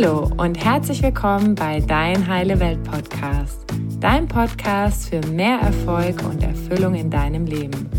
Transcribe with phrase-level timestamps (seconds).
[0.00, 3.64] Hallo und herzlich willkommen bei Dein Heile Welt Podcast,
[3.98, 7.90] dein Podcast für mehr Erfolg und Erfüllung in deinem Leben.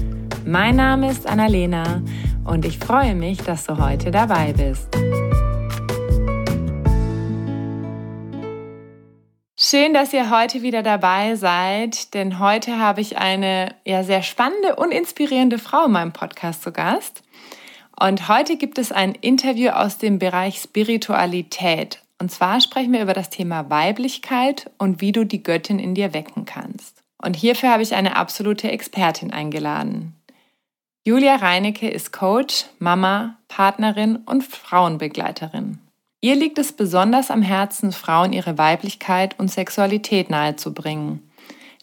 [0.46, 2.02] Mein Name ist Annalena
[2.46, 4.88] und ich freue mich, dass du heute dabei bist.
[9.58, 14.78] Schön, dass ihr heute wieder dabei seid, denn heute habe ich eine ja sehr spannende
[14.78, 17.24] und inspirierende Frau in meinem Podcast zu Gast.
[18.02, 22.02] Und heute gibt es ein Interview aus dem Bereich Spiritualität.
[22.18, 26.14] Und zwar sprechen wir über das Thema Weiblichkeit und wie du die Göttin in dir
[26.14, 27.04] wecken kannst.
[27.22, 30.14] Und hierfür habe ich eine absolute Expertin eingeladen.
[31.06, 35.80] Julia Reinecke ist Coach, Mama, Partnerin und Frauenbegleiterin.
[36.22, 41.30] Ihr liegt es besonders am Herzen, Frauen ihre Weiblichkeit und Sexualität nahezubringen,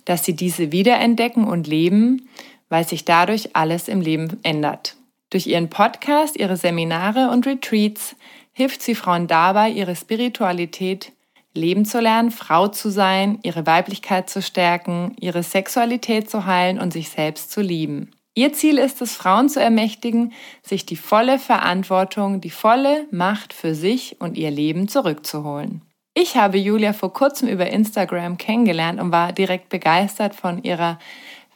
[0.06, 2.28] dass sie diese wiederentdecken und leben,
[2.70, 4.96] weil sich dadurch alles im Leben ändert.
[5.30, 8.16] Durch ihren Podcast, ihre Seminare und Retreats
[8.52, 11.12] hilft sie Frauen dabei, ihre Spiritualität
[11.52, 16.92] leben zu lernen, Frau zu sein, ihre Weiblichkeit zu stärken, ihre Sexualität zu heilen und
[16.92, 18.12] sich selbst zu lieben.
[18.34, 23.74] Ihr Ziel ist es, Frauen zu ermächtigen, sich die volle Verantwortung, die volle Macht für
[23.74, 25.80] sich und ihr Leben zurückzuholen.
[26.12, 30.98] Ich habe Julia vor kurzem über Instagram kennengelernt und war direkt begeistert von ihrer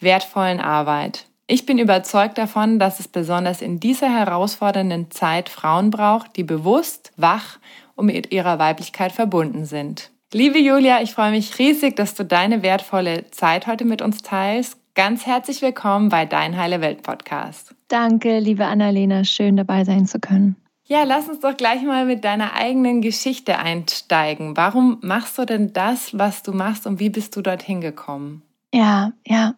[0.01, 1.27] wertvollen Arbeit.
[1.53, 7.11] Ich bin überzeugt davon, dass es besonders in dieser herausfordernden Zeit Frauen braucht, die bewusst,
[7.17, 7.59] wach
[7.97, 10.13] und mit ihrer Weiblichkeit verbunden sind.
[10.33, 14.77] Liebe Julia, ich freue mich riesig, dass du deine wertvolle Zeit heute mit uns teilst.
[14.95, 17.75] Ganz herzlich willkommen bei Dein Heile Welt Podcast.
[17.89, 20.55] Danke, liebe Annalena, schön dabei sein zu können.
[20.87, 24.57] Ja, lass uns doch gleich mal mit deiner eigenen Geschichte einsteigen.
[24.57, 28.45] Warum machst du denn das, was du machst und wie bist du dorthin gekommen?
[28.73, 29.55] Ja, ja.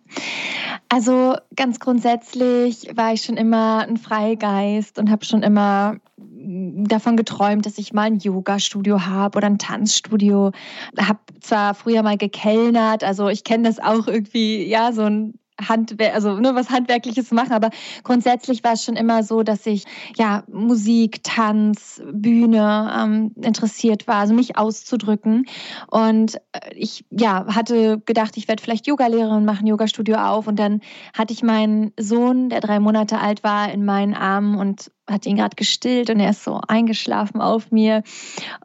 [0.88, 7.66] Also ganz grundsätzlich war ich schon immer ein Freigeist und habe schon immer davon geträumt,
[7.66, 10.52] dass ich mal ein Yoga-Studio habe oder ein Tanzstudio.
[10.98, 15.34] Habe zwar früher mal gekellnert, also ich kenne das auch irgendwie, ja, so ein
[15.68, 17.70] Handwerk, also nur was Handwerkliches machen, aber
[18.02, 19.84] grundsätzlich war es schon immer so, dass ich
[20.16, 25.46] ja Musik, Tanz, Bühne ähm, interessiert war, also mich auszudrücken.
[25.88, 30.46] Und äh, ich ja hatte gedacht, ich werde vielleicht Yogalehrerin machen, Yogastudio auf.
[30.46, 30.80] Und dann
[31.16, 35.36] hatte ich meinen Sohn, der drei Monate alt war, in meinen Armen und hat ihn
[35.36, 38.02] gerade gestillt und er ist so eingeschlafen auf mir.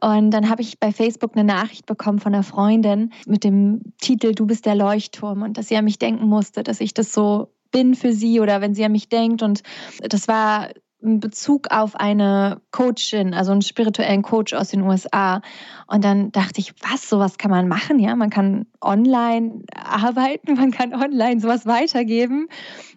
[0.00, 4.34] Und dann habe ich bei Facebook eine Nachricht bekommen von einer Freundin mit dem Titel
[4.34, 7.52] Du bist der Leuchtturm und dass sie an mich denken musste, dass ich das so
[7.70, 9.42] bin für sie oder wenn sie an mich denkt.
[9.42, 9.62] Und
[10.00, 10.68] das war
[11.00, 15.42] in Bezug auf eine Coachin, also einen spirituellen Coach aus den USA.
[15.86, 18.16] Und dann dachte ich, was, sowas kann man machen, ja?
[18.16, 22.48] Man kann online arbeiten, man kann online sowas weitergeben.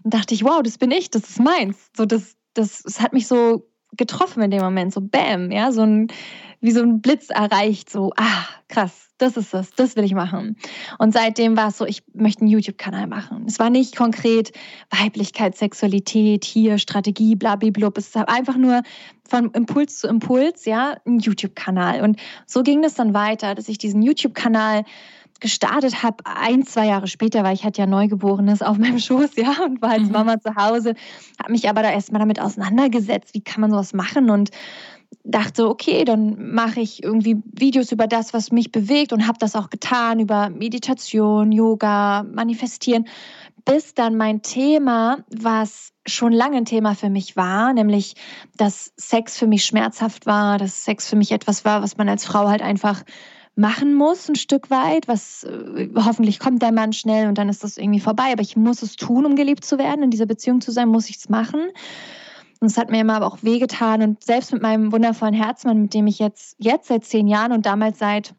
[0.03, 1.91] Und dachte ich, wow, das bin ich, das ist meins.
[1.95, 3.67] So, das, das, das hat mich so
[3.97, 6.07] getroffen in dem Moment, so bam, ja, so ein,
[6.61, 10.57] wie so ein Blitz erreicht, so, ah, krass, das ist es, das will ich machen.
[10.97, 13.45] Und seitdem war es so, ich möchte einen YouTube-Kanal machen.
[13.47, 14.51] Es war nicht konkret
[14.89, 17.97] Weiblichkeit, Sexualität, hier, Strategie, blablablub.
[17.97, 18.81] Es ist einfach nur
[19.27, 22.01] von Impuls zu Impuls, ja, ein YouTube-Kanal.
[22.01, 24.83] Und so ging es dann weiter, dass ich diesen YouTube-Kanal
[25.41, 29.65] gestartet habe, ein, zwei Jahre später, weil ich hatte ja Neugeborenes auf meinem Schoß, ja,
[29.65, 30.11] und war als mhm.
[30.11, 30.93] Mama zu Hause,
[31.41, 34.51] habe mich aber da erstmal damit auseinandergesetzt, wie kann man sowas machen und
[35.23, 39.55] dachte, okay, dann mache ich irgendwie Videos über das, was mich bewegt und habe das
[39.55, 43.07] auch getan, über Meditation, Yoga, Manifestieren,
[43.65, 48.15] bis dann mein Thema, was schon lange ein Thema für mich war, nämlich
[48.57, 52.25] dass Sex für mich schmerzhaft war, dass Sex für mich etwas war, was man als
[52.25, 53.03] Frau halt einfach
[53.61, 57.63] machen muss, ein Stück weit, was äh, hoffentlich kommt der Mann schnell und dann ist
[57.63, 58.33] das irgendwie vorbei.
[58.33, 61.09] Aber ich muss es tun, um geliebt zu werden, in dieser Beziehung zu sein, muss
[61.09, 61.61] ich es machen.
[62.59, 64.01] Und es hat mir immer aber auch wehgetan.
[64.01, 67.65] Und selbst mit meinem wundervollen Herzmann, mit dem ich jetzt, jetzt seit zehn Jahren und
[67.65, 68.35] damals seit,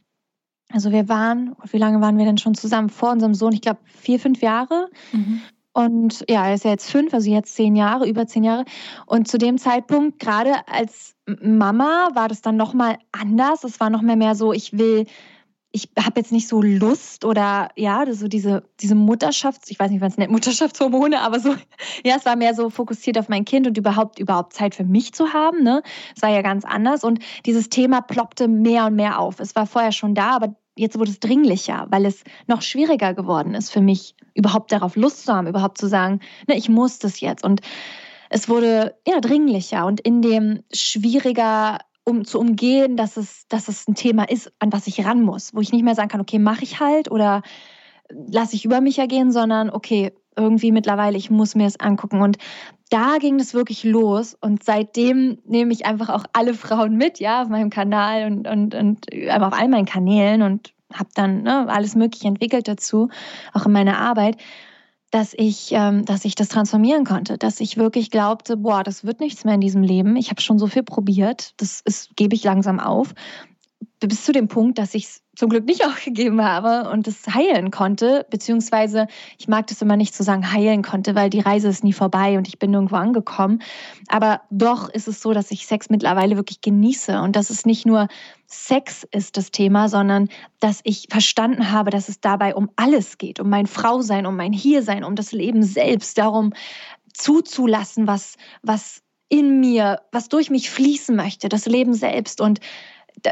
[0.71, 3.53] also wir waren, wie lange waren wir denn schon zusammen vor unserem Sohn?
[3.53, 4.91] Ich glaube vier, fünf Jahre.
[5.13, 5.41] Mhm.
[5.73, 8.65] Und ja, er ist ja jetzt fünf, also jetzt zehn Jahre, über zehn Jahre.
[9.07, 13.65] Und zu dem Zeitpunkt, gerade als Mama, war das dann nochmal anders.
[13.65, 15.07] Es war noch mehr, mehr so, ich will,
[15.73, 20.03] ich habe jetzt nicht so Lust oder ja, so diese, diese Mutterschafts-, ich weiß nicht,
[20.03, 21.55] was es nennt, Mutterschaftshormone, aber so,
[22.05, 25.15] ja, es war mehr so fokussiert auf mein Kind und überhaupt, überhaupt Zeit für mich
[25.15, 25.63] zu haben.
[25.63, 25.83] Ne?
[26.15, 29.41] Es war ja ganz anders und dieses Thema ploppte mehr und mehr auf.
[29.41, 33.55] Es war vorher schon da, aber jetzt wurde es dringlicher, weil es noch schwieriger geworden
[33.55, 37.21] ist für mich, überhaupt darauf Lust zu haben, überhaupt zu sagen, ne, ich muss das
[37.21, 37.45] jetzt.
[37.45, 37.61] Und
[38.31, 43.87] es wurde ja dringlicher und in dem schwieriger um zu umgehen, dass es, dass es
[43.87, 46.39] ein Thema ist, an was ich ran muss, wo ich nicht mehr sagen kann, okay,
[46.39, 47.43] mache ich halt oder
[48.11, 52.23] lasse ich über mich ergehen, sondern okay, irgendwie mittlerweile, ich muss mir es angucken.
[52.23, 52.39] Und
[52.93, 57.43] da ging es wirklich los und seitdem nehme ich einfach auch alle Frauen mit, ja,
[57.43, 61.95] auf meinem Kanal und, und, und auf all meinen Kanälen und habe dann ne, alles
[61.95, 63.09] Mögliche entwickelt dazu,
[63.55, 64.37] auch in meiner Arbeit,
[65.11, 69.21] dass ich, ähm, dass ich das transformieren konnte, dass ich wirklich glaubte, boah, das wird
[69.21, 70.17] nichts mehr in diesem Leben.
[70.17, 73.15] Ich habe schon so viel probiert, das ist, gebe ich langsam auf
[74.09, 77.71] bis zu dem Punkt, dass ich es zum Glück nicht aufgegeben habe und es heilen
[77.71, 79.07] konnte, beziehungsweise
[79.39, 82.37] ich mag das immer nicht zu sagen heilen konnte, weil die Reise ist nie vorbei
[82.39, 83.63] und ich bin nirgendwo angekommen.
[84.09, 87.87] Aber doch ist es so, dass ich Sex mittlerweile wirklich genieße und dass es nicht
[87.87, 88.09] nur
[88.47, 90.29] Sex ist das Thema, sondern
[90.61, 94.53] dass ich verstanden habe, dass es dabei um alles geht, um mein Frausein, um mein
[94.53, 96.53] Hiersein, um das Leben selbst, darum
[97.15, 102.61] zuzulassen, was, was in mir, was durch mich fließen möchte, das Leben selbst und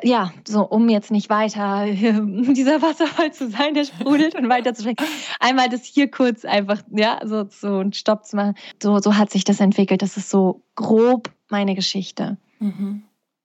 [0.02, 4.82] ja, so um jetzt nicht weiter dieser Wasserfall zu sein, der sprudelt und weiter zu
[4.82, 5.04] sprechen.
[5.40, 8.54] Einmal das hier kurz einfach, ja, so, so einen Stopp zu machen.
[8.82, 10.02] So, so hat sich das entwickelt.
[10.02, 12.36] Das ist so grob meine Geschichte.
[12.58, 13.02] Mhm.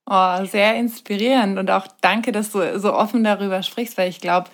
[0.07, 4.49] Oh, sehr inspirierend und auch danke, dass du so offen darüber sprichst, weil ich glaube,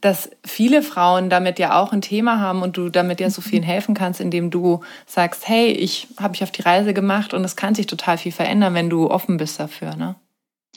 [0.00, 3.62] dass viele Frauen damit ja auch ein Thema haben und du damit ja so vielen
[3.62, 3.68] mhm.
[3.68, 7.54] helfen kannst, indem du sagst, hey, ich habe mich auf die Reise gemacht und es
[7.54, 10.16] kann sich total viel verändern, wenn du offen bist dafür, ne?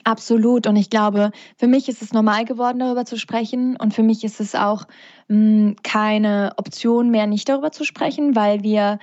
[0.04, 0.68] Absolut.
[0.68, 3.76] Und ich glaube, für mich ist es normal geworden, darüber zu sprechen.
[3.76, 4.86] Und für mich ist es auch
[5.28, 9.00] mh, hm, keine Option mehr, nicht darüber zu sprechen, weil wir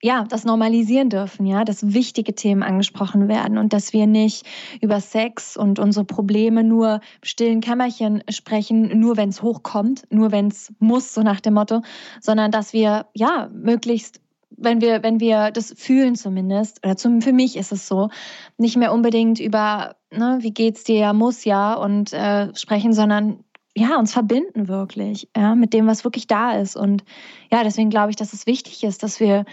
[0.00, 4.46] ja, das normalisieren dürfen, ja, dass wichtige Themen angesprochen werden und dass wir nicht
[4.80, 10.30] über Sex und unsere Probleme nur im stillen Kämmerchen sprechen, nur wenn es hochkommt, nur
[10.30, 11.82] wenn es muss, so nach dem Motto,
[12.20, 14.20] sondern dass wir ja möglichst
[14.60, 18.08] wenn wir, wenn wir das fühlen zumindest, oder zum, für mich ist es so,
[18.56, 23.44] nicht mehr unbedingt über, ne, wie geht's dir, ja, muss ja und äh, sprechen, sondern
[23.76, 26.76] ja, uns verbinden wirklich, ja, mit dem, was wirklich da ist.
[26.76, 27.04] Und
[27.50, 29.44] ja, deswegen glaube ich, dass es wichtig ist, dass wir,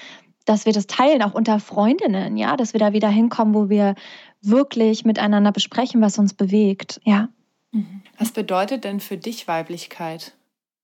[0.45, 3.95] dass wir das teilen, auch unter Freundinnen, ja, dass wir da wieder hinkommen, wo wir
[4.41, 7.29] wirklich miteinander besprechen, was uns bewegt, ja.
[7.71, 8.01] Mhm.
[8.17, 10.33] Was bedeutet denn für dich Weiblichkeit?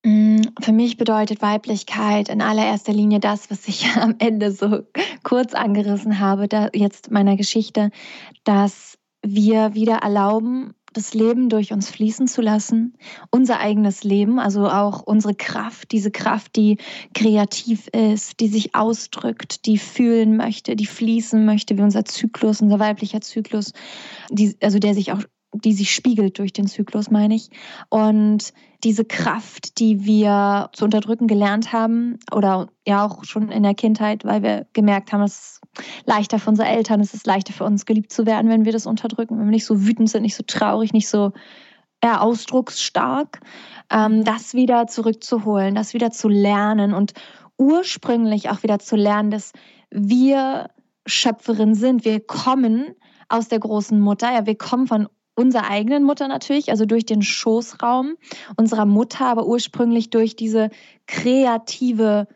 [0.04, 4.84] Mm, für mich bedeutet Weiblichkeit in allererster Linie das, was ich am Ende so
[5.24, 7.92] kurz angerissen habe, da jetzt meiner Geschichte,
[8.44, 12.98] dass wir wieder erlauben, das Leben durch uns fließen zu lassen,
[13.30, 16.78] unser eigenes Leben, also auch unsere Kraft, diese Kraft, die
[17.14, 22.80] kreativ ist, die sich ausdrückt, die fühlen möchte, die fließen möchte, wie unser Zyklus, unser
[22.80, 23.72] weiblicher Zyklus,
[24.30, 27.50] die, also der sich auch die sich spiegelt durch den Zyklus, meine ich.
[27.90, 28.54] Und
[28.84, 34.24] diese Kraft, die wir zu unterdrücken gelernt haben oder ja auch schon in der Kindheit,
[34.24, 35.61] weil wir gemerkt haben, ist
[36.06, 38.86] leichter für unsere Eltern, es ist leichter für uns geliebt zu werden, wenn wir das
[38.86, 41.32] unterdrücken, wenn wir nicht so wütend sind, nicht so traurig, nicht so
[42.04, 43.40] ja, ausdrucksstark,
[43.92, 47.14] ähm, das wieder zurückzuholen, das wieder zu lernen und
[47.58, 49.54] ursprünglich auch wieder zu lernen, dass
[49.92, 50.70] wir
[51.06, 52.06] Schöpferin sind.
[52.06, 52.96] Wir kommen
[53.30, 57.22] aus der großen Mutter, ja, wir kommen von unserer eigenen Mutter natürlich, also durch den
[57.22, 58.16] Schoßraum
[58.58, 60.70] unserer Mutter, aber ursprünglich durch diese
[61.08, 62.28] kreative,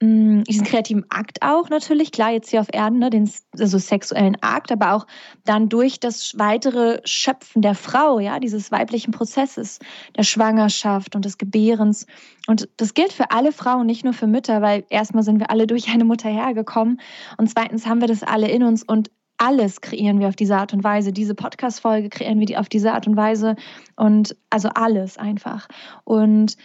[0.00, 4.36] mm, diesen kreativen Akt auch natürlich, klar jetzt hier auf Erden, ne, den also sexuellen
[4.42, 5.06] Akt, aber auch
[5.44, 9.78] dann durch das weitere Schöpfen der Frau, ja, dieses weiblichen Prozesses,
[10.16, 12.06] der Schwangerschaft und des Gebärens.
[12.46, 15.66] Und das gilt für alle Frauen, nicht nur für Mütter, weil erstmal sind wir alle
[15.66, 17.00] durch eine Mutter hergekommen
[17.38, 19.10] und zweitens haben wir das alle in uns und
[19.40, 21.12] alles kreieren wir auf diese Art und Weise.
[21.12, 23.56] Diese Podcast-Folge kreieren wir auf diese Art und Weise.
[23.96, 25.66] Und also alles einfach.
[26.04, 26.58] Und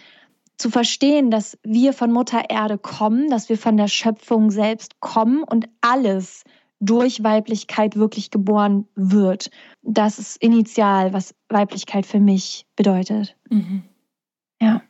[0.56, 5.42] zu verstehen, dass wir von Mutter Erde kommen, dass wir von der Schöpfung selbst kommen
[5.42, 6.44] und alles
[6.80, 9.50] durch Weiblichkeit wirklich geboren wird.
[9.82, 13.36] Das ist initial, was Weiblichkeit für mich bedeutet.
[13.48, 13.82] Mhm.
[14.60, 14.82] Ja.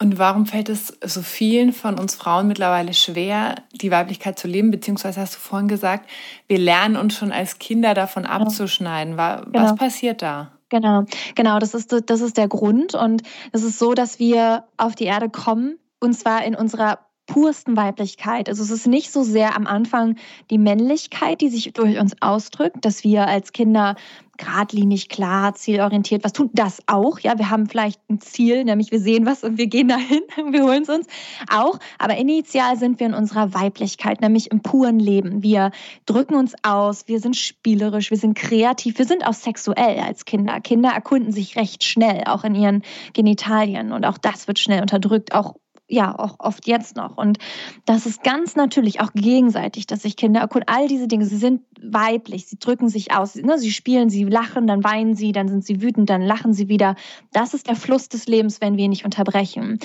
[0.00, 4.72] Und warum fällt es so vielen von uns Frauen mittlerweile schwer, die Weiblichkeit zu leben?
[4.72, 6.10] Beziehungsweise hast du vorhin gesagt,
[6.48, 8.34] wir lernen uns schon als Kinder davon genau.
[8.34, 9.16] abzuschneiden.
[9.16, 9.74] Was genau.
[9.76, 10.58] passiert da?
[10.72, 12.94] Genau, genau, das ist, das ist der Grund.
[12.94, 17.76] Und es ist so, dass wir auf die Erde kommen, und zwar in unserer pursten
[17.76, 18.48] Weiblichkeit.
[18.48, 20.16] Also es ist nicht so sehr am Anfang
[20.50, 23.96] die Männlichkeit, die sich durch uns ausdrückt, dass wir als Kinder
[24.38, 27.20] geradlinig, klar, zielorientiert, was tut das auch?
[27.20, 30.64] Ja, wir haben vielleicht ein Ziel, nämlich wir sehen was und wir gehen dahin, wir
[30.64, 31.06] holen es uns
[31.48, 31.78] auch.
[31.98, 35.42] Aber initial sind wir in unserer Weiblichkeit, nämlich im puren Leben.
[35.42, 35.70] Wir
[36.06, 40.60] drücken uns aus, wir sind spielerisch, wir sind kreativ, wir sind auch sexuell als Kinder.
[40.60, 45.34] Kinder erkunden sich recht schnell, auch in ihren Genitalien und auch das wird schnell unterdrückt,
[45.34, 45.54] auch
[45.92, 47.16] ja auch oft jetzt noch.
[47.16, 47.38] Und
[47.84, 50.68] das ist ganz natürlich auch gegenseitig, dass sich Kinder erkunden.
[50.68, 54.66] All diese Dinge, sie sind weiblich, sie drücken sich aus, ne, sie spielen, sie lachen,
[54.66, 56.96] dann weinen sie, dann sind sie wütend, dann lachen sie wieder.
[57.32, 59.78] Das ist der Fluss des Lebens, wenn wir ihn nicht unterbrechen.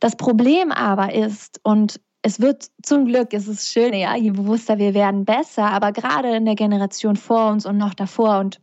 [0.00, 4.78] Das Problem aber ist, und es wird zum Glück, es ist schön, ja, je bewusster
[4.78, 8.60] wir werden, besser, aber gerade in der Generation vor uns und noch davor und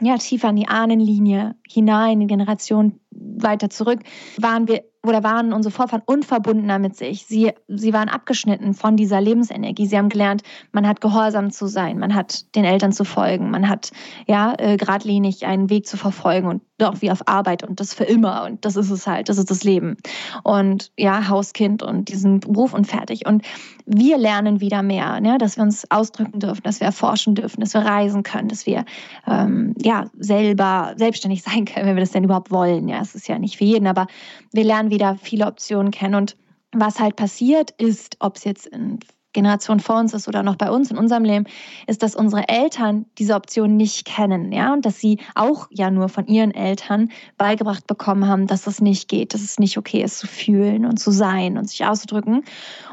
[0.00, 4.00] ja, tiefer in die Ahnenlinie hinein, in Generationen weiter zurück,
[4.38, 7.24] waren wir oder waren unsere Vorfahren unverbundener mit sich.
[7.26, 9.86] Sie, sie waren abgeschnitten von dieser Lebensenergie.
[9.86, 10.42] Sie haben gelernt,
[10.72, 13.92] man hat gehorsam zu sein, man hat den Eltern zu folgen, man hat
[14.26, 18.04] ja äh, geradlinig einen Weg zu verfolgen und auch wie auf Arbeit und das für
[18.04, 19.96] immer und das ist es halt, das ist das Leben.
[20.42, 23.26] Und ja, Hauskind und diesen Beruf und fertig.
[23.26, 23.44] Und
[23.86, 25.38] wir lernen wieder mehr, ne?
[25.38, 28.84] dass wir uns ausdrücken dürfen, dass wir erforschen dürfen, dass wir reisen können, dass wir
[29.26, 32.88] ähm, ja selber selbstständig sein können, wenn wir das denn überhaupt wollen.
[32.88, 34.06] Ja, es ist ja nicht für jeden, aber
[34.52, 36.36] wir lernen wieder viele Optionen kennen und
[36.72, 39.00] was halt passiert ist, ob es jetzt in
[39.32, 41.44] Generation vor uns ist oder noch bei uns in unserem Leben,
[41.86, 46.08] ist, dass unsere Eltern diese Option nicht kennen, ja, und dass sie auch ja nur
[46.08, 50.18] von ihren Eltern beigebracht bekommen haben, dass das nicht geht, dass es nicht okay ist
[50.18, 52.44] zu fühlen und zu sein und sich auszudrücken.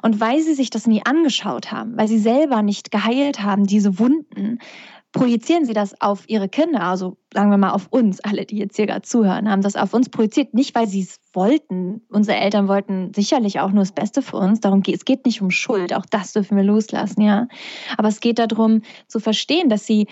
[0.02, 4.00] Und weil sie sich das nie angeschaut haben, weil sie selber nicht geheilt haben, diese
[4.00, 4.60] Wunden,
[5.18, 8.76] projizieren sie das auf ihre Kinder, also sagen wir mal auf uns, alle, die jetzt
[8.76, 12.02] hier gerade zuhören, haben das auf uns projiziert, nicht weil sie es wollten.
[12.10, 14.60] Unsere Eltern wollten sicherlich auch nur das Beste für uns.
[14.60, 17.48] Darum geht es geht nicht um Schuld, auch das dürfen wir loslassen, ja.
[17.98, 20.08] Aber es geht darum zu verstehen, dass sie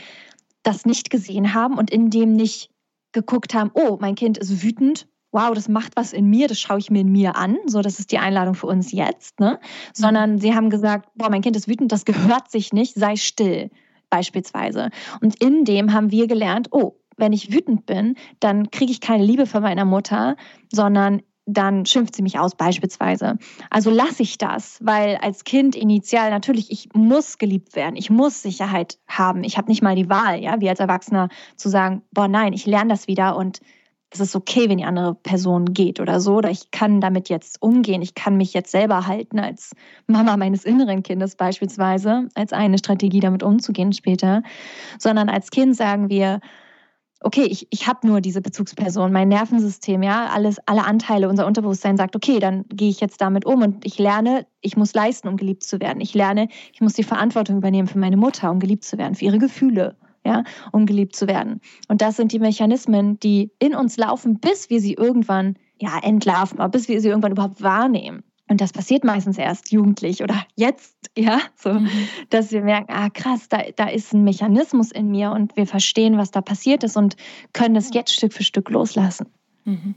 [0.64, 2.70] das nicht gesehen haben und in dem nicht
[3.12, 6.80] geguckt haben, oh, mein Kind ist wütend, wow, das macht was in mir, das schaue
[6.80, 9.60] ich mir in mir an, so das ist die Einladung für uns jetzt, ne?
[9.94, 13.70] Sondern sie haben gesagt, boah, mein Kind ist wütend, das gehört sich nicht, sei still
[14.10, 14.90] beispielsweise.
[15.22, 19.24] Und in dem haben wir gelernt, oh, wenn ich wütend bin, dann kriege ich keine
[19.24, 20.36] Liebe von meiner Mutter,
[20.72, 23.38] sondern dann schimpft sie mich aus beispielsweise.
[23.70, 28.42] Also lasse ich das, weil als Kind initial natürlich, ich muss geliebt werden, ich muss
[28.42, 29.44] Sicherheit haben.
[29.44, 32.66] Ich habe nicht mal die Wahl, ja, wie als Erwachsener zu sagen, boah, nein, ich
[32.66, 33.60] lerne das wieder und
[34.12, 37.62] es ist okay, wenn die andere Person geht oder so, oder ich kann damit jetzt
[37.62, 39.72] umgehen, ich kann mich jetzt selber halten als
[40.08, 44.44] Mama meines inneren Kindes beispielsweise, als eine Strategie damit umzugehen später,
[45.00, 46.40] sondern als Kind sagen wir,
[47.22, 51.98] okay, ich, ich habe nur diese Bezugsperson, mein Nervensystem, ja, alles, alle Anteile, unser Unterbewusstsein
[51.98, 55.36] sagt, okay, dann gehe ich jetzt damit um und ich lerne, ich muss leisten, um
[55.36, 56.02] geliebt zu werden.
[56.02, 59.26] Ich lerne, ich muss die Verantwortung übernehmen für meine Mutter, um geliebt zu werden, für
[59.26, 59.96] ihre Gefühle
[60.26, 61.62] ja, um geliebt zu werden.
[61.88, 66.60] Und das sind die Mechanismen, die in uns laufen, bis wir sie irgendwann ja, entlarven,
[66.72, 68.24] bis wir sie irgendwann überhaupt wahrnehmen.
[68.48, 71.90] Und das passiert meistens erst jugendlich oder jetzt, ja, so, mhm.
[72.30, 76.18] dass wir merken, ah krass, da, da ist ein Mechanismus in mir und wir verstehen,
[76.18, 77.16] was da passiert ist und
[77.54, 79.28] können es jetzt Stück für Stück loslassen.
[79.64, 79.96] Mhm.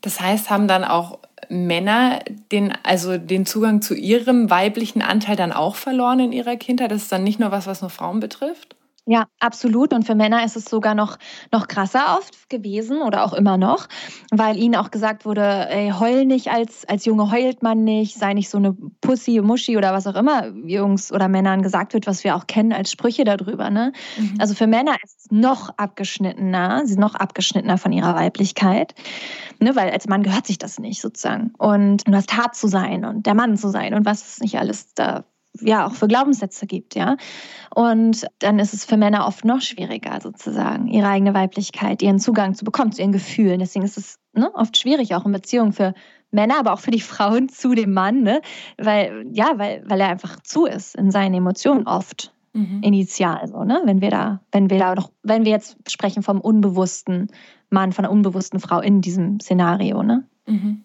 [0.00, 5.52] Das heißt, haben dann auch Männer den, also den Zugang zu ihrem weiblichen Anteil dann
[5.52, 6.90] auch verloren in ihrer Kindheit?
[6.90, 8.76] Das ist dann nicht nur was, was nur Frauen betrifft?
[9.10, 9.94] Ja, absolut.
[9.94, 11.16] Und für Männer ist es sogar noch,
[11.50, 13.88] noch krasser oft gewesen oder auch immer noch,
[14.30, 18.34] weil ihnen auch gesagt wurde, ey, heul nicht als, als Junge heult man nicht, sei
[18.34, 22.22] nicht so eine Pussy, Muschi oder was auch immer Jungs oder Männern gesagt wird, was
[22.22, 23.70] wir auch kennen als Sprüche darüber.
[23.70, 23.94] Ne?
[24.18, 24.34] Mhm.
[24.40, 28.94] Also für Männer ist es noch abgeschnittener, sie sind noch abgeschnittener von ihrer Weiblichkeit,
[29.58, 29.74] ne?
[29.74, 31.54] weil als Mann gehört sich das nicht sozusagen.
[31.56, 34.58] Und du hast hart zu sein und der Mann zu sein und was es nicht
[34.58, 35.24] alles da
[35.60, 37.16] ja auch für Glaubenssätze gibt, ja.
[37.74, 42.54] Und dann ist es für Männer oft noch schwieriger, sozusagen, ihre eigene Weiblichkeit, ihren Zugang
[42.54, 43.58] zu bekommen, zu ihren Gefühlen.
[43.60, 45.94] Deswegen ist es ne, oft schwierig, auch in Beziehungen für
[46.30, 48.40] Männer, aber auch für die Frauen zu dem Mann, ne?
[48.76, 52.32] Weil, ja, weil, weil er einfach zu ist in seinen Emotionen oft.
[52.54, 52.80] Mhm.
[52.82, 53.82] Initial, so, ne?
[53.84, 57.28] Wenn wir da, wenn wir da noch, wenn wir jetzt sprechen vom unbewussten
[57.68, 60.24] Mann, von einer unbewussten Frau in diesem Szenario, ne?
[60.46, 60.84] Mhm.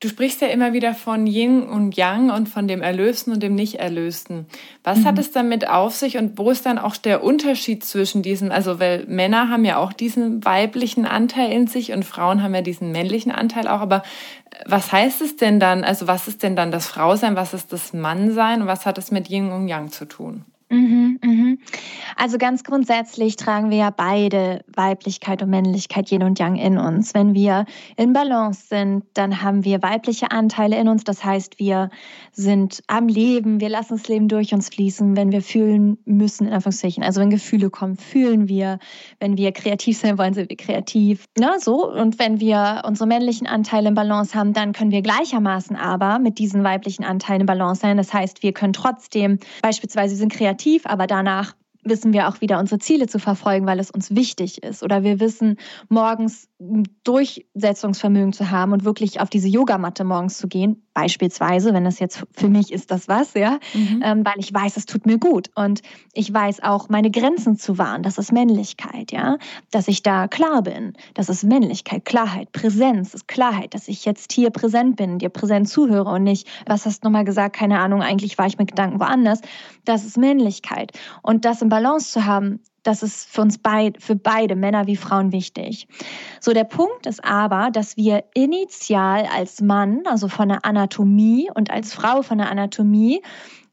[0.00, 3.56] Du sprichst ja immer wieder von Yin und Yang und von dem Erlösten und dem
[3.56, 4.46] Nicht-Erlösten.
[4.84, 5.04] Was mhm.
[5.06, 8.78] hat es damit auf sich und wo ist dann auch der Unterschied zwischen diesen, also
[8.78, 12.92] weil Männer haben ja auch diesen weiblichen Anteil in sich und Frauen haben ja diesen
[12.92, 14.04] männlichen Anteil auch, aber
[14.66, 17.92] was heißt es denn dann, also was ist denn dann das Frausein, was ist das
[17.92, 20.44] Mannsein und was hat es mit Yin und Yang zu tun?
[20.70, 21.58] Mhm, mhm.
[22.16, 27.14] Also ganz grundsätzlich tragen wir ja beide Weiblichkeit und Männlichkeit, Yin und Yang in uns.
[27.14, 27.64] Wenn wir
[27.96, 31.04] in Balance sind, dann haben wir weibliche Anteile in uns.
[31.04, 31.88] Das heißt, wir
[32.32, 35.16] sind am Leben, wir lassen das Leben durch uns fließen.
[35.16, 38.78] Wenn wir fühlen müssen, in Anführungszeichen, also wenn Gefühle kommen, fühlen wir.
[39.20, 41.24] Wenn wir kreativ sein wollen, sind wir kreativ.
[41.38, 41.90] Na, ne, so.
[41.90, 46.38] Und wenn wir unsere männlichen Anteile in Balance haben, dann können wir gleichermaßen aber mit
[46.38, 47.96] diesen weiblichen Anteilen in Balance sein.
[47.96, 52.58] Das heißt, wir können trotzdem, beispielsweise, sind kreativ, kreativ, aber danach wissen wir auch wieder
[52.58, 54.82] unsere Ziele zu verfolgen, weil es uns wichtig ist.
[54.82, 55.56] Oder wir wissen,
[55.88, 56.48] morgens
[57.04, 62.24] Durchsetzungsvermögen zu haben und wirklich auf diese Yogamatte morgens zu gehen, beispielsweise, wenn das jetzt
[62.32, 64.02] für mich ist das was, ja, mhm.
[64.04, 65.48] ähm, weil ich weiß, es tut mir gut.
[65.54, 69.38] Und ich weiß auch meine Grenzen zu wahren, das ist Männlichkeit, ja,
[69.70, 74.32] dass ich da klar bin, das ist Männlichkeit, Klarheit, Präsenz ist Klarheit, dass ich jetzt
[74.32, 78.02] hier präsent bin, dir präsent zuhöre und nicht, was hast du nochmal gesagt, keine Ahnung,
[78.02, 79.40] eigentlich war ich mit Gedanken woanders,
[79.84, 80.98] das ist Männlichkeit.
[81.22, 84.96] Und das im Balance zu haben, das ist für uns beid, für beide, Männer wie
[84.96, 85.86] Frauen, wichtig.
[86.40, 91.70] So, der Punkt ist aber, dass wir initial als Mann, also von der Anatomie und
[91.70, 93.22] als Frau von der Anatomie,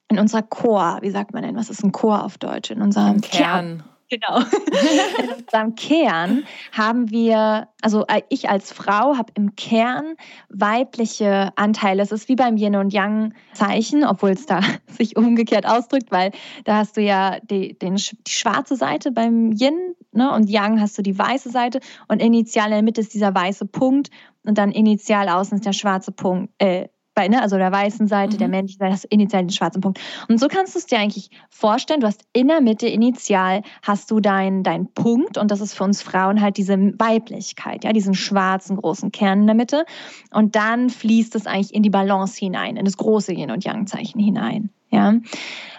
[0.09, 2.69] in unserer Chor, wie sagt man denn, was ist ein Chor auf Deutsch?
[2.69, 3.77] In unserem Kern.
[3.79, 4.39] Kern Genau.
[4.39, 10.15] In unserem Kern haben wir, also äh, ich als Frau habe im Kern
[10.49, 12.03] weibliche Anteile.
[12.03, 16.31] Es ist wie beim Yin und Yang Zeichen, obwohl es da sich umgekehrt ausdrückt, weil
[16.65, 20.97] da hast du ja die, den, die schwarze Seite beim Yin ne, und Yang hast
[20.97, 24.09] du die weiße Seite und initial in der Mitte ist dieser weiße Punkt
[24.43, 28.35] und dann initial außen ist der schwarze Punkt, äh, bei, ne, also der weißen Seite,
[28.35, 28.39] mhm.
[28.39, 29.99] der männlichen Seite, hast du initial den schwarzen Punkt.
[30.27, 32.01] Und so kannst du es dir eigentlich vorstellen.
[32.01, 35.85] Du hast in der Mitte initial hast du deinen dein Punkt und das ist für
[35.85, 39.85] uns Frauen halt diese Weiblichkeit, ja, diesen schwarzen großen Kern in der Mitte.
[40.31, 43.87] Und dann fließt es eigentlich in die Balance hinein, in das große Yin und Yang
[43.87, 45.15] Zeichen hinein, ja.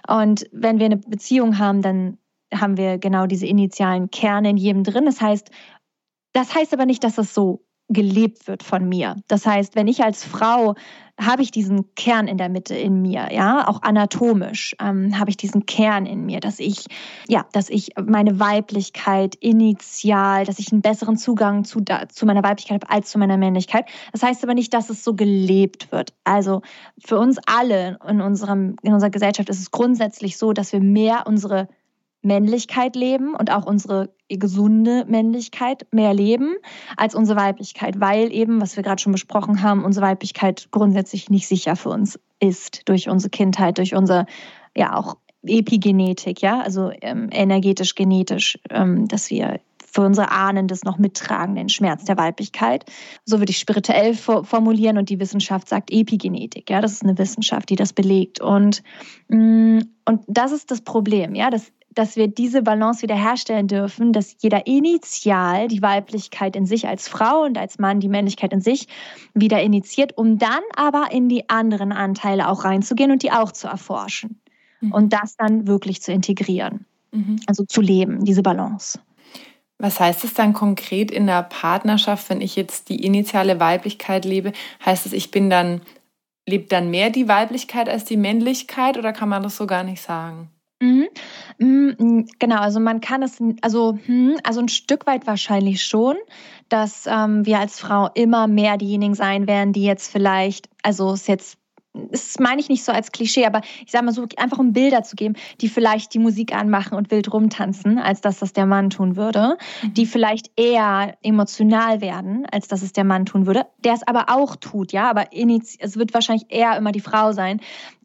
[0.08, 2.18] Und wenn wir eine Beziehung haben, dann
[2.54, 5.04] haben wir genau diese initialen Kerne in jedem drin.
[5.04, 5.50] Das heißt,
[6.32, 9.16] das heißt aber nicht, dass es so gelebt wird von mir.
[9.28, 10.74] Das heißt, wenn ich als Frau
[11.18, 15.38] habe ich diesen Kern in der Mitte in mir, ja, auch anatomisch ähm, habe ich
[15.38, 16.84] diesen Kern in mir, dass ich,
[17.26, 22.82] ja, dass ich meine Weiblichkeit initial, dass ich einen besseren Zugang zu, zu meiner Weiblichkeit
[22.82, 23.86] habe als zu meiner Männlichkeit.
[24.12, 26.12] Das heißt aber nicht, dass es so gelebt wird.
[26.24, 26.60] Also
[26.98, 31.24] für uns alle in unserem, in unserer Gesellschaft ist es grundsätzlich so, dass wir mehr
[31.26, 31.68] unsere
[32.26, 36.56] Männlichkeit leben und auch unsere gesunde Männlichkeit mehr leben
[36.96, 41.46] als unsere Weiblichkeit, weil eben, was wir gerade schon besprochen haben, unsere Weiblichkeit grundsätzlich nicht
[41.46, 44.26] sicher für uns ist durch unsere Kindheit, durch unsere
[44.76, 49.60] ja auch Epigenetik, ja, also ähm, energetisch, genetisch, ähm, dass wir
[49.96, 52.84] für unsere Ahnen das noch mittragen, den Schmerz der Weiblichkeit.
[53.24, 56.68] So würde ich spirituell formulieren und die Wissenschaft sagt Epigenetik.
[56.68, 58.38] Ja, das ist eine Wissenschaft, die das belegt.
[58.42, 58.82] Und,
[59.28, 61.34] mm, und das ist das Problem.
[61.34, 66.86] Ja, das dass wir diese Balance wiederherstellen dürfen, dass jeder initial die Weiblichkeit in sich
[66.86, 68.86] als Frau und als Mann die Männlichkeit in sich
[69.32, 73.66] wieder initiiert, um dann aber in die anderen Anteile auch reinzugehen und die auch zu
[73.66, 74.42] erforschen
[74.82, 74.92] mhm.
[74.92, 77.40] und das dann wirklich zu integrieren, mhm.
[77.46, 78.98] also zu leben, diese Balance.
[79.78, 84.52] Was heißt es dann konkret in der Partnerschaft, wenn ich jetzt die initiale Weiblichkeit lebe?
[84.84, 85.82] Heißt es, ich bin dann,
[86.48, 90.00] lebt dann mehr die Weiblichkeit als die Männlichkeit oder kann man das so gar nicht
[90.00, 90.50] sagen?
[90.80, 91.08] Mhm.
[91.58, 96.16] Mhm, genau, also man kann es, also, hm, also ein Stück weit wahrscheinlich schon,
[96.68, 101.26] dass ähm, wir als Frau immer mehr diejenigen sein werden, die jetzt vielleicht, also es
[101.26, 101.58] jetzt
[102.10, 105.02] das meine ich nicht so als Klischee, aber ich sage mal so, einfach um Bilder
[105.02, 108.90] zu geben, die vielleicht die Musik anmachen und wild rumtanzen, als dass das der Mann
[108.90, 109.94] tun würde, mhm.
[109.94, 114.26] die vielleicht eher emotional werden, als dass es der Mann tun würde, der es aber
[114.28, 117.60] auch tut, ja, aber es wird wahrscheinlich eher immer die Frau sein,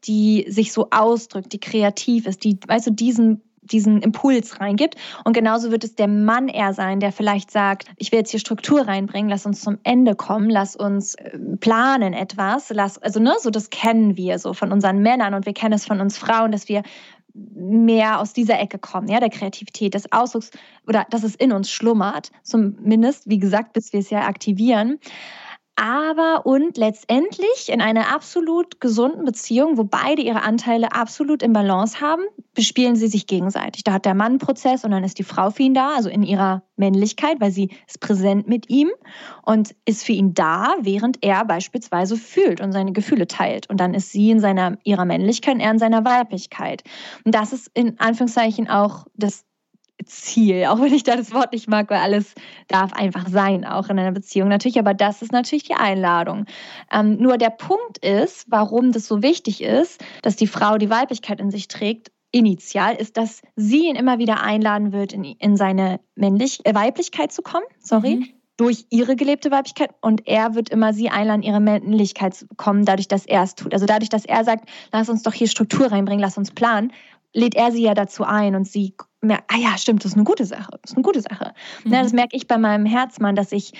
[0.06, 4.96] die sich so ausdrückt, die kreativ ist, die, weißt du, diesen diesen Impuls reingibt.
[5.24, 8.40] Und genauso wird es der Mann eher sein, der vielleicht sagt, ich will jetzt hier
[8.40, 13.36] Struktur reinbringen, lass uns zum Ende kommen, lass uns äh, planen etwas, lass, also ne,
[13.40, 16.52] so das kennen wir so von unseren Männern und wir kennen es von uns Frauen,
[16.52, 16.84] dass wir
[17.34, 20.52] mehr aus dieser Ecke kommen, ja, der Kreativität, des Ausdrucks
[20.86, 25.00] oder dass es in uns schlummert, zumindest, wie gesagt, bis wir es ja aktivieren
[25.76, 32.02] aber und letztendlich in einer absolut gesunden Beziehung, wo beide ihre Anteile absolut im Balance
[32.02, 33.84] haben, bespielen sie sich gegenseitig.
[33.84, 36.24] Da hat der Mann Prozess und dann ist die Frau für ihn da, also in
[36.24, 38.92] ihrer Männlichkeit, weil sie ist präsent mit ihm
[39.44, 43.70] und ist für ihn da, während er beispielsweise fühlt und seine Gefühle teilt.
[43.70, 46.84] Und dann ist sie in seiner, ihrer Männlichkeit er in seiner Weiblichkeit.
[47.24, 49.46] Und das ist in Anführungszeichen auch das
[50.06, 52.34] Ziel, auch wenn ich da das Wort nicht mag, weil alles
[52.68, 54.80] darf einfach sein, auch in einer Beziehung natürlich.
[54.80, 56.46] Aber das ist natürlich die Einladung.
[56.92, 61.40] Ähm, nur der Punkt ist, warum das so wichtig ist, dass die Frau die Weiblichkeit
[61.40, 66.00] in sich trägt, initial, ist, dass sie ihn immer wieder einladen wird, in, in seine
[66.16, 67.66] Männlich äh, Weiblichkeit zu kommen.
[67.80, 68.18] Sorry.
[68.18, 68.28] Mhm
[68.62, 73.08] durch ihre gelebte Weiblichkeit und er wird immer sie einladen, ihre Männlichkeit zu kommen, dadurch,
[73.08, 73.74] dass er es tut.
[73.74, 76.94] Also dadurch, dass er sagt, lass uns doch hier Struktur reinbringen, lass uns planen,
[77.34, 80.24] lädt er sie ja dazu ein und sie merkt, ah ja, stimmt, das ist eine
[80.24, 81.54] gute Sache, das ist eine gute Sache.
[81.84, 81.94] Mhm.
[81.94, 83.74] Ja, das merke ich bei meinem Herzmann, dass ich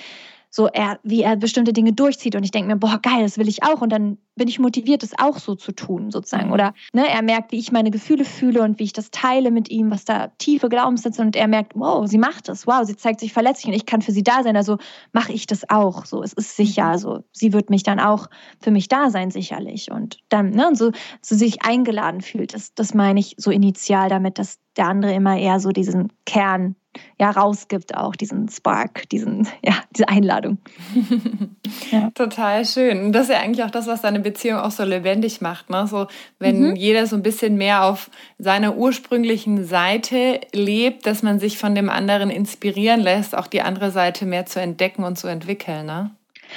[0.54, 3.48] so er, wie er bestimmte Dinge durchzieht und ich denke mir, boah, geil, das will
[3.48, 6.48] ich auch und dann bin ich motiviert, das auch so zu tun, sozusagen.
[6.48, 6.52] Mhm.
[6.52, 9.70] Oder ne, er merkt, wie ich meine Gefühle fühle und wie ich das teile mit
[9.70, 13.20] ihm, was da tiefe Glaubenssätze und er merkt, wow, sie macht das, wow, sie zeigt
[13.20, 14.76] sich verletzlich und ich kann für sie da sein, also
[15.12, 16.04] mache ich das auch.
[16.04, 18.28] So, es ist sicher, also sie wird mich dann auch
[18.60, 19.90] für mich da sein, sicherlich.
[19.90, 24.10] Und dann, ne, und so, so sich eingeladen fühlt, das, das meine ich so initial
[24.10, 26.76] damit, dass der andere immer eher so diesen Kern
[27.18, 30.58] ja rausgibt, auch diesen Spark, diesen, ja, diese Einladung.
[31.90, 32.10] ja.
[32.14, 33.06] Total schön.
[33.06, 35.70] Und das ist ja eigentlich auch das, was deine Beziehung auch so lebendig macht.
[35.70, 35.86] Ne?
[35.86, 36.06] So,
[36.38, 36.76] wenn mhm.
[36.76, 41.88] jeder so ein bisschen mehr auf seiner ursprünglichen Seite lebt, dass man sich von dem
[41.90, 45.86] anderen inspirieren lässt, auch die andere Seite mehr zu entdecken und zu entwickeln.
[45.86, 46.10] Ne?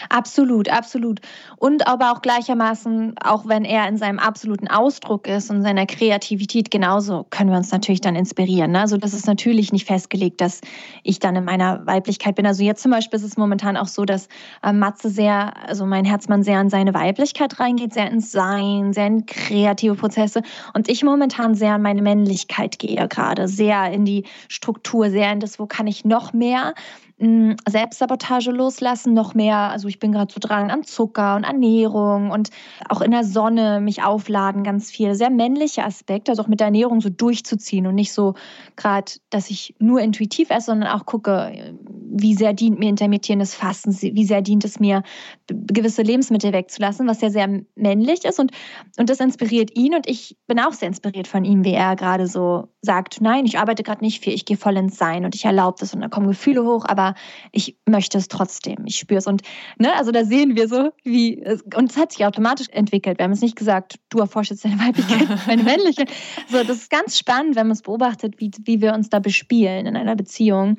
[0.10, 1.20] Absolut, absolut.
[1.58, 6.72] Und aber auch gleichermaßen, auch wenn er in seinem absoluten Ausdruck ist und seiner Kreativität
[6.72, 8.72] genauso, können wir uns natürlich dann inspirieren.
[8.72, 8.82] Ne?
[8.82, 10.62] Also das ist natürlich nicht festgelegt, dass
[11.04, 12.46] ich dann in meiner Weiblichkeit bin.
[12.46, 14.28] Also jetzt zum Beispiel ist es momentan auch so, dass
[14.64, 19.08] äh, Matze sehr, also mein Herzmann sehr in seine Weiblichkeit reingeht, sehr ins Sein, sehr
[19.08, 20.42] in kreative Prozesse
[20.74, 25.40] und ich momentan sehr in meine Männlichkeit gehe gerade, sehr in die Struktur, sehr in
[25.40, 26.74] das, wo kann ich noch mehr
[27.18, 32.30] hm, Selbstsabotage loslassen, noch mehr, also ich bin gerade so dran an Zucker und Ernährung
[32.30, 32.50] und
[32.90, 35.16] auch in der Sonne mich aufladen, ganz viel.
[35.16, 38.34] Sehr männliche Aspekte, also auch mit der Ernährung so durchzuziehen und nicht so
[38.76, 41.76] gerade, dass ich nur intuitiv esse, sondern auch gucke,
[42.18, 45.04] wie sehr dient mir intermittierendes Fasten, wie sehr dient es mir,
[45.48, 48.52] gewisse Lebensmittel wegzulassen, was ja sehr männlich ist und,
[48.98, 52.28] und das inspiriert ihn und ich bin auch sehr inspiriert von ihm, wie er gerade
[52.28, 55.46] so sagt, nein, ich arbeite gerade nicht viel, ich gehe voll ins Sein und ich
[55.46, 57.16] erlaube das und da kommen Gefühle hoch, aber aber
[57.52, 58.86] ich möchte es trotzdem.
[58.86, 59.28] Ich spüre es.
[59.28, 59.42] Und
[59.78, 61.44] ne, also da sehen wir so, wie
[61.76, 63.20] und es hat sich automatisch entwickelt.
[63.20, 66.06] Wir haben es nicht gesagt, du erforschst jetzt deine Weiblichkeit, meine männliche.
[66.50, 69.86] So, das ist ganz spannend, wenn man es beobachtet, wie, wie wir uns da bespielen
[69.86, 70.78] in einer Beziehung.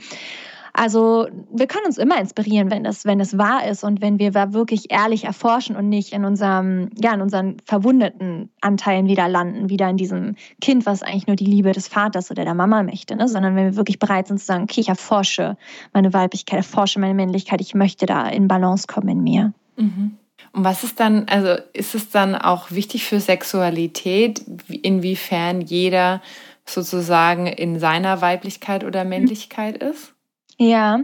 [0.76, 4.34] Also wir können uns immer inspirieren, wenn es, wenn es wahr ist und wenn wir
[4.52, 9.88] wirklich ehrlich erforschen und nicht in unserem, ja, in unseren verwundeten Anteilen wieder landen, wieder
[9.88, 13.26] in diesem Kind, was eigentlich nur die Liebe des Vaters oder der Mama möchte, ne?
[13.26, 15.56] sondern wenn wir wirklich bereit sind zu sagen, okay, ich erforsche
[15.94, 19.54] meine Weiblichkeit, erforsche meine Männlichkeit, ich möchte da in Balance kommen in mir.
[19.76, 20.18] Mhm.
[20.52, 26.20] Und was ist dann, also ist es dann auch wichtig für Sexualität, inwiefern jeder
[26.66, 30.12] sozusagen in seiner Weiblichkeit oder Männlichkeit ist?
[30.59, 31.03] Ja,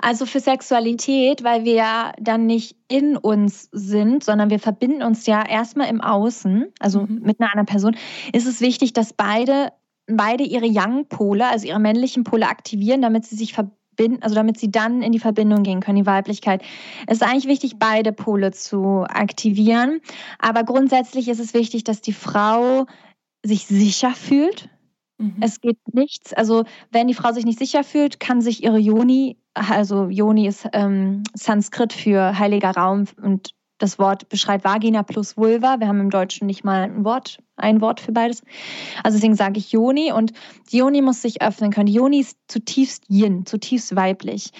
[0.00, 5.26] also für Sexualität, weil wir ja dann nicht in uns sind, sondern wir verbinden uns
[5.26, 7.20] ja erstmal im Außen, also mhm.
[7.22, 7.96] mit einer anderen Person,
[8.32, 9.72] ist es wichtig, dass beide,
[10.06, 14.70] beide ihre Young-Pole, also ihre männlichen Pole aktivieren, damit sie sich verbinden, also damit sie
[14.70, 16.62] dann in die Verbindung gehen können, die Weiblichkeit.
[17.08, 20.00] Es ist eigentlich wichtig, beide Pole zu aktivieren.
[20.38, 22.86] Aber grundsätzlich ist es wichtig, dass die Frau
[23.42, 24.68] sich sicher fühlt
[25.22, 25.36] Mhm.
[25.40, 26.32] Es geht nichts.
[26.32, 30.68] Also wenn die Frau sich nicht sicher fühlt, kann sich ihre Yoni, also Yoni ist
[30.72, 35.80] ähm, Sanskrit für heiliger Raum und das Wort beschreibt Vagina plus Vulva.
[35.80, 38.42] Wir haben im Deutschen nicht mal ein Wort, ein Wort für beides.
[39.02, 40.32] Also deswegen sage ich Yoni und
[40.70, 41.86] die Yoni muss sich öffnen können.
[41.86, 44.50] Die Yoni ist zutiefst Yin, zutiefst weiblich.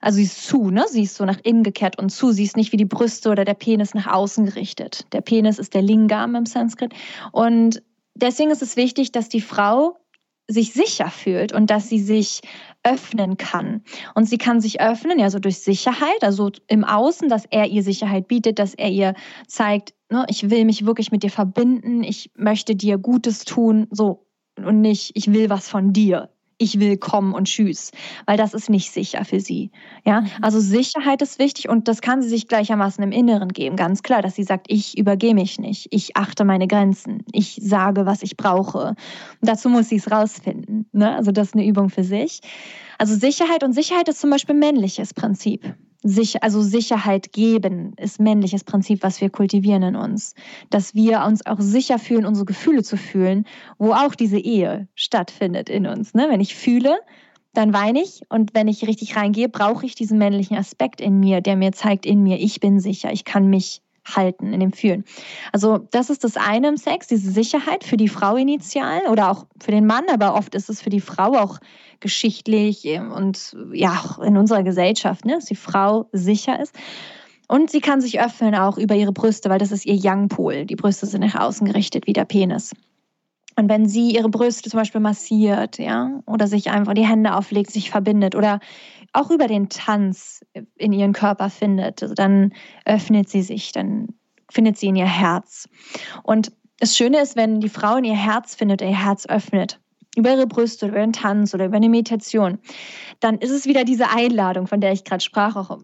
[0.00, 0.84] Also sie ist zu, ne?
[0.88, 2.32] Sie ist so nach innen gekehrt und zu.
[2.32, 5.06] Sie ist nicht wie die Brüste oder der Penis nach außen gerichtet.
[5.12, 6.92] Der Penis ist der Lingam im Sanskrit.
[7.30, 7.82] Und
[8.14, 10.01] deswegen ist es wichtig, dass die Frau
[10.48, 12.40] sich sicher fühlt und dass sie sich
[12.82, 13.82] öffnen kann.
[14.14, 17.82] Und sie kann sich öffnen, ja, so durch Sicherheit, also im Außen, dass er ihr
[17.82, 19.14] Sicherheit bietet, dass er ihr
[19.46, 24.26] zeigt, ne, ich will mich wirklich mit dir verbinden, ich möchte dir Gutes tun, so
[24.56, 26.31] und nicht, ich will was von dir
[26.62, 27.90] ich will kommen und tschüss,
[28.26, 29.70] weil das ist nicht sicher für sie.
[30.04, 30.28] Ja, mhm.
[30.40, 34.22] also Sicherheit ist wichtig und das kann sie sich gleichermaßen im Inneren geben, ganz klar,
[34.22, 38.36] dass sie sagt, ich übergehe mich nicht, ich achte meine Grenzen, ich sage, was ich
[38.36, 38.88] brauche.
[39.40, 40.86] Und dazu muss sie es rausfinden.
[40.92, 41.14] Ne?
[41.14, 42.40] Also das ist eine Übung für sich.
[42.98, 48.64] Also Sicherheit und Sicherheit ist zum Beispiel männliches Prinzip sich, also Sicherheit geben, ist männliches
[48.64, 50.34] Prinzip, was wir kultivieren in uns.
[50.70, 53.46] Dass wir uns auch sicher fühlen, unsere Gefühle zu fühlen,
[53.78, 56.14] wo auch diese Ehe stattfindet in uns.
[56.14, 56.26] Ne?
[56.28, 56.98] Wenn ich fühle,
[57.54, 61.40] dann weine ich und wenn ich richtig reingehe, brauche ich diesen männlichen Aspekt in mir,
[61.40, 65.04] der mir zeigt, in mir, ich bin sicher, ich kann mich halten in dem Fühlen.
[65.52, 69.46] Also das ist das eine im Sex, diese Sicherheit für die Frau initial oder auch
[69.60, 71.58] für den Mann, aber oft ist es für die Frau auch
[72.02, 76.74] geschichtlich ähm, und ja auch in unserer Gesellschaft, ne, dass die Frau sicher ist.
[77.48, 80.64] Und sie kann sich öffnen auch über ihre Brüste, weil das ist ihr Young-Pol.
[80.66, 82.72] Die Brüste sind nach außen gerichtet wie der Penis.
[83.56, 87.70] Und wenn sie ihre Brüste zum Beispiel massiert, ja, oder sich einfach die Hände auflegt,
[87.70, 88.60] sich verbindet oder
[89.12, 90.40] auch über den Tanz
[90.76, 92.54] in ihren Körper findet, also dann
[92.86, 94.08] öffnet sie sich, dann
[94.50, 95.68] findet sie in ihr Herz.
[96.22, 99.78] Und das Schöne ist, wenn die Frau in ihr Herz findet, ihr Herz öffnet,
[100.16, 102.58] über ihre Brüste, über einen Tanz oder über eine Meditation,
[103.20, 105.78] dann ist es wieder diese Einladung, von der ich gerade sprach, auch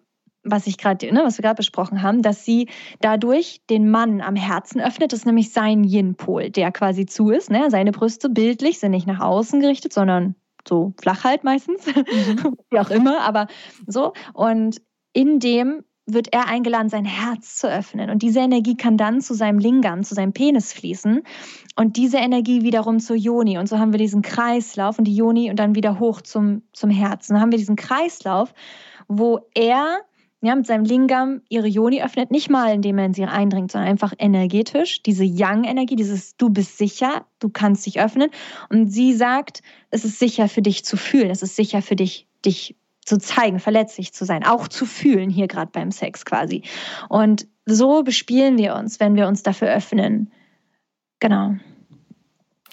[0.45, 2.69] was ich gerade, ne, was wir gerade besprochen haben, dass sie
[3.01, 5.13] dadurch den Mann am Herzen öffnet.
[5.13, 7.51] Das ist nämlich sein Yin-Pol, der quasi zu ist.
[7.51, 7.71] Ne?
[7.71, 10.37] Seine Brüste bildlich sind nicht nach außen gerichtet, sondern
[10.67, 12.57] so flach halt meistens, mhm.
[12.71, 13.47] wie auch immer, aber
[13.87, 14.13] so.
[14.33, 14.81] Und
[15.13, 18.11] in dem wird er eingeladen, sein Herz zu öffnen.
[18.11, 21.23] Und diese Energie kann dann zu seinem Lingam, zu seinem Penis fließen.
[21.77, 23.59] Und diese Energie wiederum zur Yoni.
[23.59, 26.91] Und so haben wir diesen Kreislauf und die Yoni und dann wieder hoch zum, zum
[26.91, 27.35] Herzen.
[27.35, 28.55] Dann haben wir diesen Kreislauf,
[29.07, 30.01] wo er
[30.41, 33.91] ja, mit seinem Lingam ihre Yoni öffnet, nicht mal indem er in sie eindringt, sondern
[33.91, 38.31] einfach energetisch, diese Yang-Energie, dieses Du bist sicher, du kannst dich öffnen.
[38.69, 42.29] Und sie sagt, es ist sicher für dich zu fühlen, es ist sicher für dich,
[42.45, 42.77] dich
[43.09, 46.63] zu zeigen, verletzlich zu sein, auch zu fühlen, hier gerade beim Sex quasi.
[47.09, 50.31] Und so bespielen wir uns, wenn wir uns dafür öffnen.
[51.21, 51.57] Genau.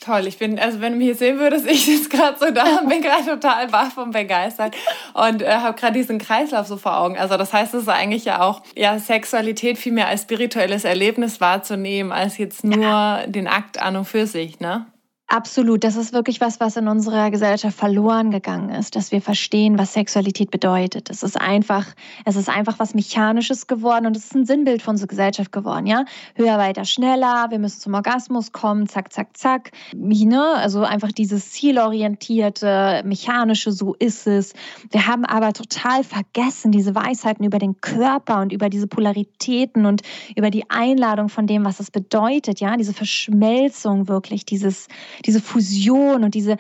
[0.02, 2.80] Toll, ich bin, also wenn du mich hier sehen würdest, ich sitze gerade so da
[2.80, 4.76] und bin gerade total baff und begeistert
[5.14, 7.18] und äh, habe gerade diesen Kreislauf so vor Augen.
[7.18, 11.40] Also das heißt, es ist eigentlich ja auch, ja, Sexualität viel mehr als spirituelles Erlebnis
[11.40, 13.26] wahrzunehmen, als jetzt nur ja.
[13.28, 14.86] den Akt an und für sich, ne?
[15.28, 15.84] Absolut.
[15.84, 19.94] Das ist wirklich was, was in unserer Gesellschaft verloren gegangen ist, dass wir verstehen, was
[19.94, 21.10] Sexualität bedeutet.
[21.10, 21.88] Es ist einfach,
[22.26, 25.88] es ist einfach was Mechanisches geworden und es ist ein Sinnbild von unserer Gesellschaft geworden,
[25.88, 26.06] ja.
[26.36, 27.48] Höher, weiter, schneller.
[27.50, 28.88] Wir müssen zum Orgasmus kommen.
[28.88, 29.72] Zack, zack, zack.
[29.96, 30.44] Ne?
[30.58, 34.54] Also einfach dieses zielorientierte, mechanische, so ist es.
[34.92, 40.04] Wir haben aber total vergessen, diese Weisheiten über den Körper und über diese Polaritäten und
[40.36, 42.78] über die Einladung von dem, was es bedeutet, ja.
[42.78, 44.88] Diese Verschmelzung wirklich, dieses,
[45.26, 46.58] diese Fusion und diese,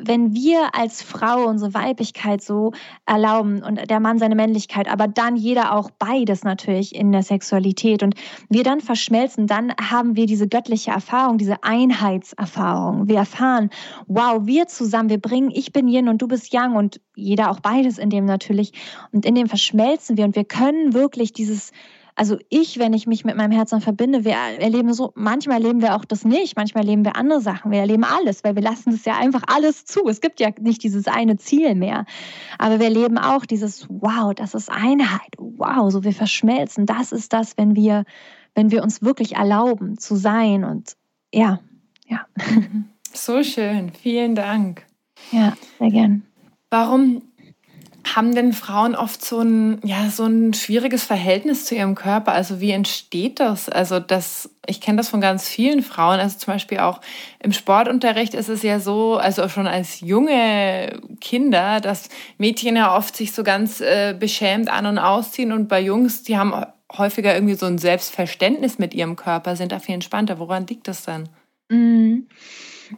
[0.00, 2.72] wenn wir als Frau unsere Weiblichkeit so
[3.06, 8.02] erlauben und der Mann seine Männlichkeit, aber dann jeder auch beides natürlich in der Sexualität
[8.02, 8.14] und
[8.48, 13.08] wir dann verschmelzen, dann haben wir diese göttliche Erfahrung, diese Einheitserfahrung.
[13.08, 13.70] Wir erfahren,
[14.06, 17.60] wow, wir zusammen, wir bringen, ich bin Yin und du bist Yang und jeder auch
[17.60, 18.72] beides in dem natürlich
[19.12, 21.72] und in dem verschmelzen wir und wir können wirklich dieses
[22.16, 25.96] also ich, wenn ich mich mit meinem Herzen verbinde, wir erleben so, manchmal erleben wir
[25.96, 29.04] auch das nicht, manchmal erleben wir andere Sachen, wir erleben alles, weil wir lassen das
[29.04, 30.06] ja einfach alles zu.
[30.08, 32.06] Es gibt ja nicht dieses eine Ziel mehr.
[32.58, 36.86] Aber wir erleben auch dieses, wow, das ist Einheit, wow, so wir verschmelzen.
[36.86, 38.04] Das ist das, wenn wir,
[38.54, 40.96] wenn wir uns wirklich erlauben zu sein und
[41.32, 41.58] ja,
[42.06, 42.26] ja.
[43.12, 44.84] So schön, vielen Dank.
[45.32, 46.22] Ja, sehr gern.
[46.70, 47.22] Warum
[48.04, 52.32] haben denn Frauen oft so ein, ja, so ein schwieriges Verhältnis zu ihrem Körper?
[52.32, 53.68] Also wie entsteht das?
[53.68, 56.20] Also das, ich kenne das von ganz vielen Frauen.
[56.20, 57.00] Also zum Beispiel auch
[57.40, 63.16] im Sportunterricht ist es ja so, also schon als junge Kinder, dass Mädchen ja oft
[63.16, 66.54] sich so ganz äh, beschämt an und ausziehen und bei Jungs, die haben
[66.92, 70.38] häufiger irgendwie so ein Selbstverständnis mit ihrem Körper, sind da viel entspannter.
[70.38, 71.28] Woran liegt das dann?
[71.68, 72.28] Mhm.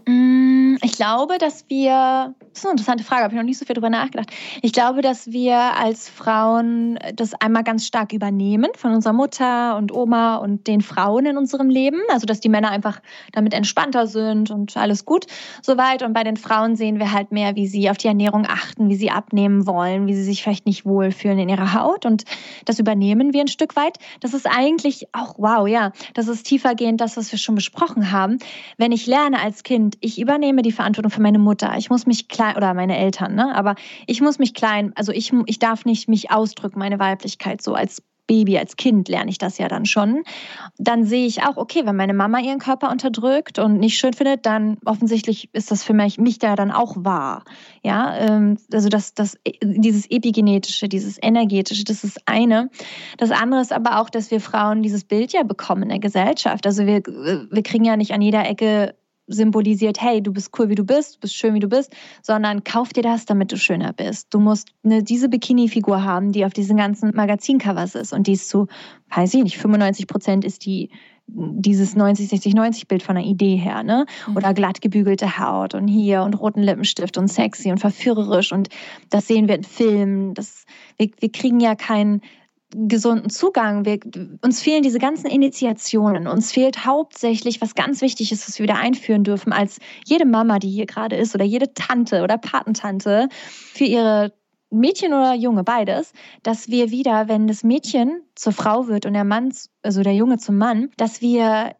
[0.06, 3.64] Mm, ich glaube, dass wir, das ist eine interessante Frage, habe ich noch nicht so
[3.64, 4.30] viel drüber nachgedacht.
[4.62, 9.92] Ich glaube, dass wir als Frauen das einmal ganz stark übernehmen von unserer Mutter und
[9.92, 12.00] Oma und den Frauen in unserem Leben.
[12.12, 13.00] Also, dass die Männer einfach
[13.32, 15.26] damit entspannter sind und alles gut
[15.62, 16.02] soweit.
[16.02, 18.96] Und bei den Frauen sehen wir halt mehr, wie sie auf die Ernährung achten, wie
[18.96, 22.06] sie abnehmen wollen, wie sie sich vielleicht nicht wohlfühlen in ihrer Haut.
[22.06, 22.24] Und
[22.64, 23.98] das übernehmen wir ein Stück weit.
[24.20, 28.38] Das ist eigentlich auch, wow, ja, das ist tiefergehend das, was wir schon besprochen haben.
[28.78, 31.76] Wenn ich lerne als Kind, Kind, ich übernehme die Verantwortung für meine Mutter.
[31.76, 33.54] Ich muss mich klein, oder meine Eltern, ne?
[33.54, 33.74] aber
[34.06, 38.02] ich muss mich klein, also ich, ich darf nicht mich ausdrücken, meine Weiblichkeit so als
[38.26, 40.22] Baby, als Kind lerne ich das ja dann schon.
[40.78, 44.46] Dann sehe ich auch, okay, wenn meine Mama ihren Körper unterdrückt und nicht schön findet,
[44.46, 47.44] dann offensichtlich ist das für mich, mich da dann auch wahr.
[47.82, 52.70] Ja, ähm, also das, das, dieses epigenetische, dieses energetische, das ist eine.
[53.18, 56.64] Das andere ist aber auch, dass wir Frauen dieses Bild ja bekommen in der Gesellschaft.
[56.64, 58.94] Also wir, wir kriegen ja nicht an jeder Ecke
[59.26, 62.64] symbolisiert, hey, du bist cool, wie du bist, du bist schön, wie du bist, sondern
[62.64, 64.32] kauf dir das, damit du schöner bist.
[64.32, 68.48] Du musst eine, diese Bikini-Figur haben, die auf diesen ganzen Magazincovers ist und die ist
[68.48, 68.66] zu,
[69.14, 70.90] weiß ich nicht, 95 Prozent ist die
[71.28, 74.06] dieses 90, 60, 90 Bild von der Idee her, ne?
[74.28, 74.36] Mhm.
[74.36, 78.68] Oder glatt gebügelte Haut und hier und roten Lippenstift und sexy und verführerisch und
[79.10, 80.34] das sehen wir in Filmen.
[80.34, 80.64] Das,
[80.98, 82.20] wir, wir kriegen ja keinen
[82.76, 83.84] gesunden Zugang.
[83.84, 83.98] Wir,
[84.42, 86.26] uns fehlen diese ganzen Initiationen.
[86.26, 90.58] Uns fehlt hauptsächlich, was ganz wichtig ist, was wir wieder einführen dürfen, als jede Mama,
[90.58, 94.32] die hier gerade ist, oder jede Tante oder Patentante für ihre
[94.70, 96.12] Mädchen oder Junge, beides,
[96.42, 100.38] dass wir wieder, wenn das Mädchen zur Frau wird und der Mann, also der Junge
[100.38, 101.76] zum Mann, dass wir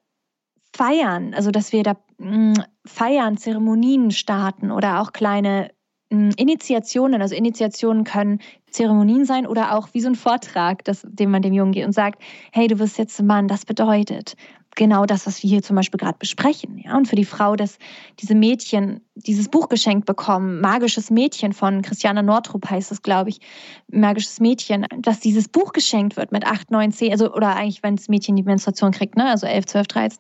[0.75, 2.55] feiern, also dass wir da mh, mm,
[2.87, 5.71] feiern, Zeremonien starten oder auch kleine
[6.11, 8.41] hm, Initiationen, also Initiationen können
[8.77, 11.93] Zeremonien sein oder auch wie so ein Vortrag, das, den man dem Jungen geht und
[11.93, 14.37] sagt, hey, du wirst jetzt ein Mann, das bedeutet
[14.77, 16.79] genau das, was wir hier zum Beispiel gerade besprechen.
[16.85, 16.97] Ja?
[16.97, 17.79] Und für die Frau, dass
[18.21, 23.41] diese Mädchen dieses Buch geschenkt bekommen, Magisches Mädchen von Christiane Nordrup heißt es, glaube ich,
[23.91, 27.97] Magisches Mädchen, dass dieses Buch geschenkt wird mit 8, 9, 10, also oder eigentlich, wenn
[27.97, 29.25] das Mädchen die Menstruation kriegt, ne?
[29.25, 30.19] also 11, 12, 13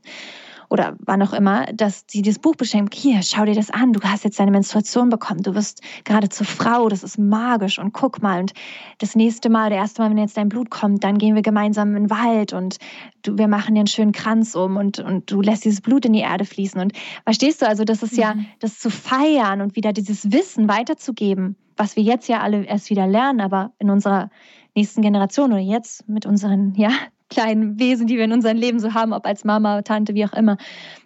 [0.68, 4.00] oder wann auch immer, dass sie das Buch beschenkt, hier, schau dir das an, du
[4.02, 8.22] hast jetzt deine Menstruation bekommen, du wirst gerade zur Frau, das ist magisch und guck
[8.22, 8.52] mal und
[8.98, 11.94] das nächste Mal, der erste Mal, wenn jetzt dein Blut kommt, dann gehen wir gemeinsam
[11.96, 12.78] in den Wald und
[13.22, 16.12] du, wir machen dir einen schönen Kranz um und, und du lässt dieses Blut in
[16.12, 16.92] die Erde fließen und
[17.24, 18.46] verstehst du, also das ist ja, mhm.
[18.60, 23.06] das zu feiern und wieder dieses Wissen weiterzugeben, was wir jetzt ja alle erst wieder
[23.06, 24.30] lernen, aber in unserer
[24.74, 26.90] nächsten Generation oder jetzt mit unseren ja,
[27.28, 30.32] kleinen Wesen, die wir in unserem Leben so haben, ob als Mama, Tante, wie auch
[30.32, 30.56] immer,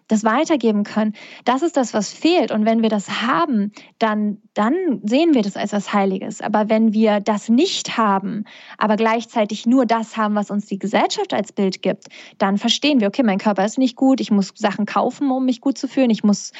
[0.09, 1.15] das weitergeben können.
[1.45, 2.51] Das ist das, was fehlt.
[2.51, 6.41] Und wenn wir das haben, dann, dann sehen wir das als was Heiliges.
[6.41, 8.45] Aber wenn wir das nicht haben,
[8.79, 12.07] aber gleichzeitig nur das haben, was uns die Gesellschaft als Bild gibt,
[12.39, 15.61] dann verstehen wir, okay, mein Körper ist nicht gut, ich muss Sachen kaufen, um mich
[15.61, 16.53] gut zu fühlen, ich muss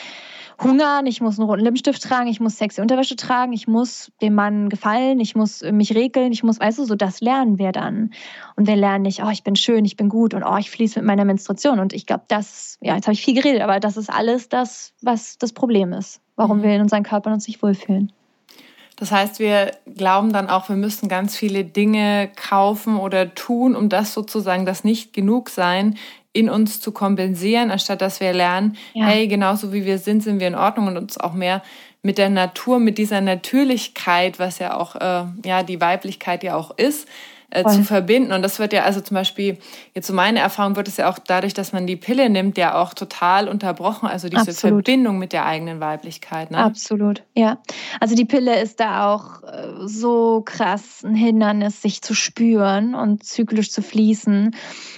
[0.63, 4.35] hungern, ich muss einen roten Lippenstift tragen, ich muss sexy Unterwäsche tragen, ich muss dem
[4.35, 8.11] Mann gefallen, ich muss mich regeln, ich muss, weißt du, so das lernen wir dann.
[8.57, 10.99] Und wir lernen nicht, oh, ich bin schön, ich bin gut und oh, ich fließe
[11.01, 11.81] mit meiner Menstruation.
[11.81, 14.93] Und ich glaube, das, ja, jetzt habe ich viel geredet, aber das ist alles das,
[15.01, 16.63] was das Problem ist, warum mhm.
[16.63, 18.11] wir in unseren Körpern uns nicht wohlfühlen.
[18.97, 23.89] Das heißt, wir glauben dann auch, wir müssen ganz viele Dinge kaufen oder tun, um
[23.89, 25.97] das sozusagen das nicht genug sein
[26.33, 29.07] in uns zu kompensieren, anstatt dass wir lernen, ja.
[29.07, 31.63] hey, genauso wie wir sind, sind wir in Ordnung und uns auch mehr
[32.03, 36.71] mit der Natur, mit dieser Natürlichkeit, was ja auch äh, ja die Weiblichkeit ja auch
[36.77, 37.09] ist,
[37.51, 38.33] äh, zu verbinden.
[38.33, 39.59] Und das wird ja also zum Beispiel,
[39.95, 42.81] jetzt so meine Erfahrung wird es ja auch dadurch, dass man die Pille nimmt, ja
[42.81, 44.09] auch total unterbrochen.
[44.09, 44.87] Also diese Absolut.
[44.87, 46.51] Verbindung mit der eigenen Weiblichkeit.
[46.51, 46.59] Ne?
[46.59, 47.59] Absolut, ja.
[47.99, 53.25] Also die Pille ist da auch äh, so krass ein Hindernis, sich zu spüren und
[53.25, 54.55] zyklisch zu fließen.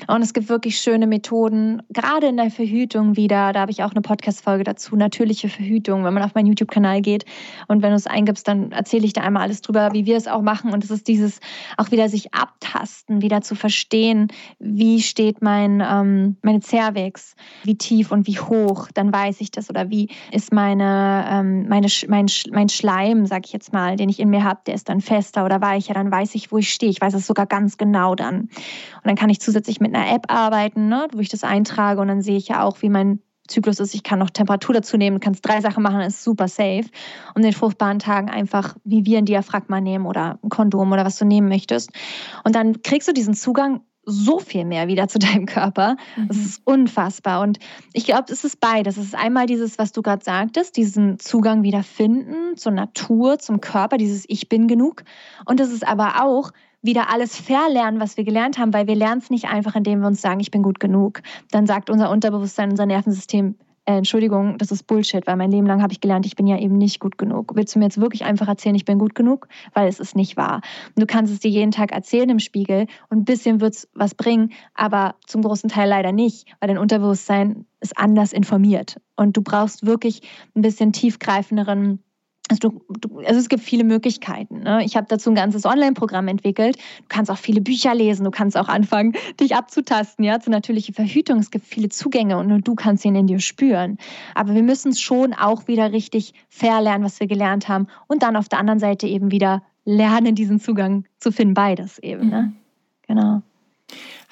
[0.09, 3.53] Und es gibt wirklich schöne Methoden, gerade in der Verhütung wieder.
[3.53, 7.25] Da habe ich auch eine Podcast-Folge dazu, natürliche Verhütung, wenn man auf meinen YouTube-Kanal geht.
[7.69, 10.29] Und wenn du es eingibst, dann erzähle ich da einmal alles drüber, wie wir es
[10.29, 10.73] auch machen.
[10.73, 11.41] Und es ist dieses
[11.77, 14.29] auch wieder sich abtasten, wieder zu verstehen,
[14.59, 19.71] wie steht mein, ähm, meine Cervix, wie tief und wie hoch, dann weiß ich das.
[19.71, 24.21] Oder wie ist meine, ähm, meine, mein, mein Schleim, sag ich jetzt mal, den ich
[24.21, 26.91] in mir habe, der ist dann fester oder weicher, dann weiß ich, wo ich stehe.
[26.91, 28.41] Ich weiß es sogar ganz genau dann.
[28.43, 28.51] Und
[29.05, 32.23] dann kann ich zusätzlich mit einer App arbeiten, ne, wo ich das eintrage und dann
[32.23, 33.21] sehe ich ja auch, wie mein
[33.53, 36.85] Zyklus ist, ich kann noch Temperatur dazu nehmen, kannst drei Sachen machen, ist super safe.
[37.35, 41.19] Und den fruchtbaren Tagen einfach wie wir ein Diaphragma nehmen oder ein Kondom oder was
[41.19, 41.91] du nehmen möchtest.
[42.45, 45.97] Und dann kriegst du diesen Zugang so viel mehr wieder zu deinem Körper.
[46.29, 46.45] Das mhm.
[46.45, 47.41] ist unfassbar.
[47.41, 47.59] Und
[47.93, 48.97] ich glaube, es ist beides.
[48.97, 53.61] Es ist einmal dieses, was du gerade sagtest, diesen Zugang wieder finden zur Natur, zum
[53.61, 55.05] Körper, dieses Ich bin genug.
[55.45, 59.21] Und es ist aber auch wieder alles verlernen, was wir gelernt haben, weil wir lernen
[59.21, 61.23] es nicht einfach, indem wir uns sagen, ich bin gut genug.
[61.51, 65.83] Dann sagt unser Unterbewusstsein, unser Nervensystem, äh, Entschuldigung, das ist Bullshit, weil mein Leben lang
[65.83, 67.53] habe ich gelernt, ich bin ja eben nicht gut genug.
[67.57, 69.49] Willst du mir jetzt wirklich einfach erzählen, ich bin gut genug?
[69.75, 70.61] Weil es ist nicht wahr.
[70.95, 73.89] Und du kannst es dir jeden Tag erzählen im Spiegel und ein bisschen wird es
[73.95, 79.01] was bringen, aber zum großen Teil leider nicht, weil dein Unterbewusstsein ist anders informiert.
[79.17, 80.23] Und du brauchst wirklich
[80.55, 82.03] ein bisschen tiefgreifenderen
[82.53, 84.61] also, du, du, also es gibt viele Möglichkeiten.
[84.61, 84.85] Ne?
[84.85, 86.77] Ich habe dazu ein ganzes Online-Programm entwickelt.
[86.77, 90.95] Du kannst auch viele Bücher lesen, du kannst auch anfangen, dich abzutasten, ja, zur natürlichen
[90.95, 91.39] Verhütung.
[91.39, 93.99] Es gibt viele Zugänge und nur du kannst ihn in dir spüren.
[94.35, 97.87] Aber wir müssen es schon auch wieder richtig verlernen, was wir gelernt haben.
[98.07, 101.55] Und dann auf der anderen Seite eben wieder lernen, diesen Zugang zu finden.
[101.55, 102.29] Beides eben.
[102.29, 102.43] Ne?
[102.43, 102.57] Mhm.
[103.09, 103.43] Genau.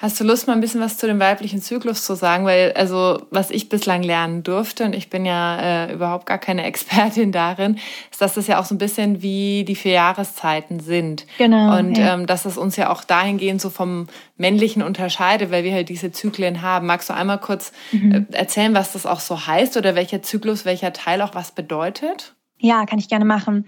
[0.01, 2.43] Hast du Lust, mal ein bisschen was zu dem weiblichen Zyklus zu sagen?
[2.43, 6.63] Weil, also, was ich bislang lernen durfte, und ich bin ja äh, überhaupt gar keine
[6.65, 7.77] Expertin darin,
[8.09, 11.27] ist, dass das ja auch so ein bisschen wie die vier Jahreszeiten sind.
[11.37, 11.77] Genau.
[11.77, 12.15] Und ja.
[12.15, 16.11] ähm, dass es uns ja auch dahingehend so vom männlichen unterscheidet, weil wir halt diese
[16.11, 16.87] Zyklen haben.
[16.87, 18.27] Magst du einmal kurz mhm.
[18.31, 22.33] äh, erzählen, was das auch so heißt oder welcher Zyklus, welcher Teil auch was bedeutet?
[22.57, 23.65] Ja, kann ich gerne machen.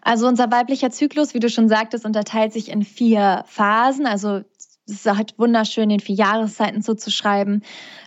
[0.00, 4.06] Also unser weiblicher Zyklus, wie du schon sagtest, unterteilt sich in vier Phasen.
[4.06, 4.42] Also
[4.88, 7.62] es ist halt wunderschön, den vier Jahreszeiten zuzuschreiben.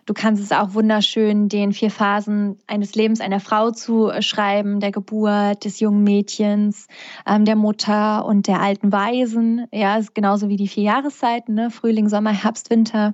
[0.05, 4.91] Du kannst es auch wunderschön, den vier Phasen eines Lebens einer Frau zu schreiben, der
[4.91, 6.87] Geburt, des jungen Mädchens,
[7.27, 9.67] ähm, der Mutter und der alten Waisen.
[9.73, 11.69] Ja, ist genauso wie die vier Jahreszeiten, ne?
[11.69, 13.13] Frühling, Sommer, Herbst, Winter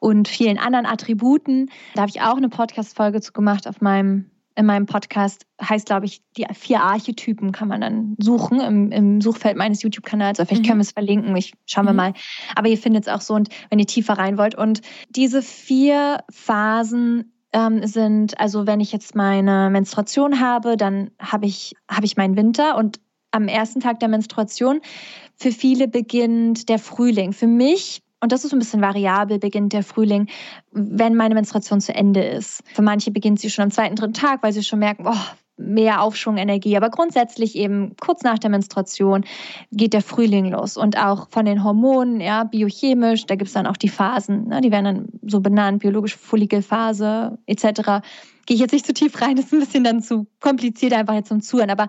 [0.00, 1.70] und vielen anderen Attributen.
[1.94, 6.06] Da habe ich auch eine Podcast-Folge zu gemacht auf meinem in meinem Podcast heißt, glaube
[6.06, 10.38] ich, die vier Archetypen kann man dann suchen im, im Suchfeld meines YouTube-Kanals.
[10.38, 10.68] Oder vielleicht mhm.
[10.68, 11.36] können wir es verlinken.
[11.36, 11.96] Ich, schauen wir mhm.
[11.96, 12.14] mal.
[12.54, 14.54] Aber ihr findet es auch so, und wenn ihr tiefer rein wollt.
[14.54, 21.46] Und diese vier Phasen ähm, sind, also wenn ich jetzt meine Menstruation habe, dann habe
[21.46, 22.98] ich, habe ich meinen Winter und
[23.30, 24.80] am ersten Tag der Menstruation
[25.34, 27.34] für viele beginnt der Frühling.
[27.34, 30.28] Für mich und das ist ein bisschen variabel, beginnt der Frühling,
[30.72, 32.62] wenn meine Menstruation zu Ende ist.
[32.72, 35.14] Für manche beginnt sie schon am zweiten, dritten Tag, weil sie schon merken, oh,
[35.58, 36.76] mehr Aufschwungenergie.
[36.76, 39.24] Aber grundsätzlich eben kurz nach der Menstruation
[39.70, 40.76] geht der Frühling los.
[40.76, 44.60] Und auch von den Hormonen, ja, biochemisch, da gibt es dann auch die Phasen, ne,
[44.60, 47.64] die werden dann so benannt, biologische Follikelphase etc.
[48.46, 51.14] Gehe ich jetzt nicht zu tief rein, das ist ein bisschen dann zu kompliziert einfach
[51.14, 51.70] jetzt zum Zuhören.
[51.70, 51.88] Aber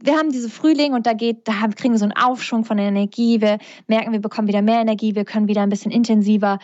[0.00, 3.40] wir haben diese Frühling und da geht, da kriegen wir so einen Aufschwung von Energie.
[3.40, 6.58] Wir merken, wir bekommen wieder mehr Energie, wir können wieder ein bisschen intensiver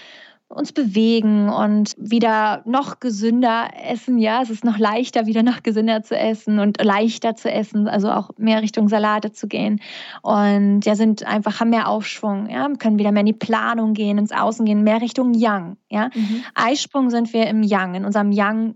[0.50, 4.18] uns bewegen und wieder noch gesünder essen.
[4.18, 8.10] Ja, es ist noch leichter, wieder noch gesünder zu essen und leichter zu essen, also
[8.10, 9.80] auch mehr Richtung Salate zu gehen.
[10.22, 14.18] Und ja, sind einfach, haben mehr Aufschwung, ja, können wieder mehr in die Planung gehen,
[14.18, 15.76] ins Außen gehen, mehr Richtung Yang.
[15.88, 16.42] Ja, mhm.
[16.56, 18.74] Eisprung sind wir im Yang, in unserem Yang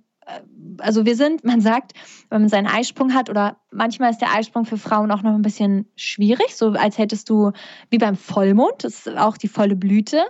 [0.79, 1.93] also wir sind, man sagt,
[2.31, 5.43] wenn man seinen Eisprung hat oder manchmal ist der Eisprung für Frauen auch noch ein
[5.43, 7.53] bisschen schwierig, so als hättest du
[7.91, 10.25] wie beim Vollmond, das ist auch die volle Blüte,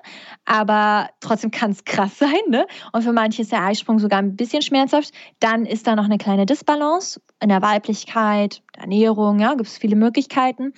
[0.45, 2.67] aber trotzdem kann es krass sein, ne?
[2.93, 5.13] Und für manche ist der Eisprung sogar ein bisschen schmerzhaft.
[5.41, 9.97] Dann ist da noch eine kleine Disbalance in der Weiblichkeit, Ernährung, ja, gibt es viele
[9.97, 10.73] Möglichkeiten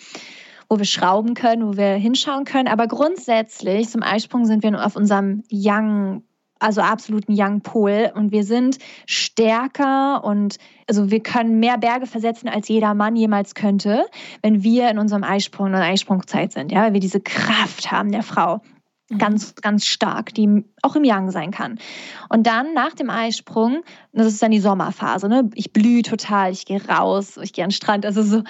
[0.69, 2.69] wo wir schrauben können, wo wir hinschauen können.
[2.69, 6.25] Aber grundsätzlich zum Eisprung sind wir auf unserem Young
[6.59, 10.57] also absoluten Young Pol und wir sind stärker und
[10.89, 14.07] also wir können mehr Berge versetzen, als jeder Mann jemals könnte,
[14.43, 18.23] wenn wir in unserem Eisprung und Eisprungzeit sind, ja, weil wir diese Kraft haben der
[18.23, 18.61] Frau.
[19.09, 19.19] Mhm.
[19.19, 21.79] Ganz, ganz stark, die auch im Yang sein kann.
[22.29, 23.83] Und dann nach dem Eisprung,
[24.13, 25.49] das ist dann die Sommerphase, ne?
[25.55, 28.43] Ich blühe total, ich gehe raus, ich gehe an den Strand, also so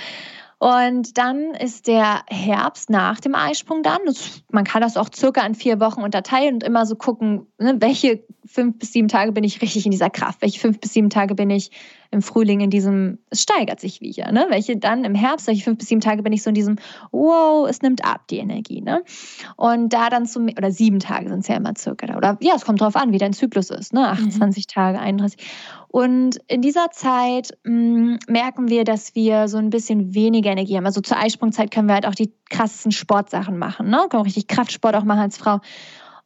[0.59, 3.99] und dann ist der Herbst nach dem Eisprung dann.
[4.07, 7.77] Das, man kann das auch circa in vier Wochen unterteilen und immer so gucken, ne,
[7.79, 11.11] welche fünf bis sieben Tage bin ich richtig in dieser Kraft, welche fünf bis sieben
[11.11, 11.71] Tage bin ich
[12.11, 14.47] im Frühling in diesem, es steigert sich wieder, ne?
[14.49, 16.77] Welche dann im Herbst, welche fünf bis sieben Tage bin ich so in diesem,
[17.13, 19.03] wow, es nimmt ab, die Energie, ne?
[19.57, 22.65] Und da dann zum, oder sieben Tage sind es ja immer circa, oder ja, es
[22.65, 24.09] kommt drauf an, wie dein Zyklus ist, ne?
[24.09, 24.73] 28 mhm.
[24.73, 25.39] Tage, 31.
[25.89, 30.77] Und in dieser Zeit mh, mm, merken wir, dass wir so ein bisschen weniger Energie
[30.77, 30.87] haben.
[30.87, 34.07] Also zur Eisprungzeit können wir halt auch die krassesten Sportsachen machen, ne?
[34.11, 35.61] Können auch richtig Kraftsport auch machen als Frau.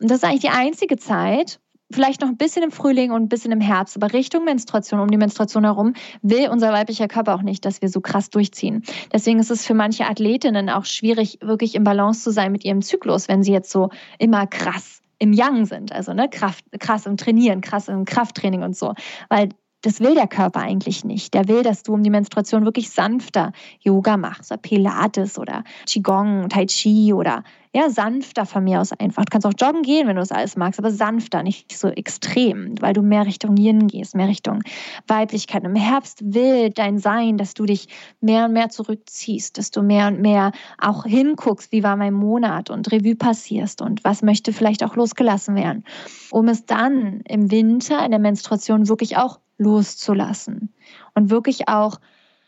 [0.00, 1.60] Und das ist eigentlich die einzige Zeit,
[1.90, 5.08] vielleicht noch ein bisschen im Frühling und ein bisschen im Herbst, aber Richtung Menstruation, um
[5.08, 8.82] die Menstruation herum, will unser weiblicher Körper auch nicht, dass wir so krass durchziehen.
[9.12, 12.82] Deswegen ist es für manche Athletinnen auch schwierig, wirklich im Balance zu sein mit ihrem
[12.82, 17.16] Zyklus, wenn sie jetzt so immer krass im Yang sind, also ne, Kraft, krass im
[17.16, 18.94] Trainieren, krass im Krafttraining und so.
[19.28, 19.50] Weil
[19.82, 21.32] das will der Körper eigentlich nicht.
[21.34, 26.48] Der will, dass du um die Menstruation wirklich sanfter Yoga machst, oder Pilates oder Qigong,
[26.48, 29.24] Tai Chi oder ja, sanfter von mir aus einfach.
[29.24, 32.74] Du kannst auch joggen gehen, wenn du das alles magst, aber sanfter, nicht so extrem,
[32.80, 34.62] weil du mehr Richtung Yin gehst, mehr Richtung
[35.06, 35.62] Weiblichkeit.
[35.62, 37.86] Im Herbst will dein Sein, dass du dich
[38.20, 42.70] mehr und mehr zurückziehst, dass du mehr und mehr auch hinguckst, wie war mein Monat
[42.70, 45.84] und Revue passierst und was möchte vielleicht auch losgelassen werden,
[46.32, 50.74] um es dann im Winter in der Menstruation wirklich auch loszulassen
[51.14, 52.00] und wirklich auch,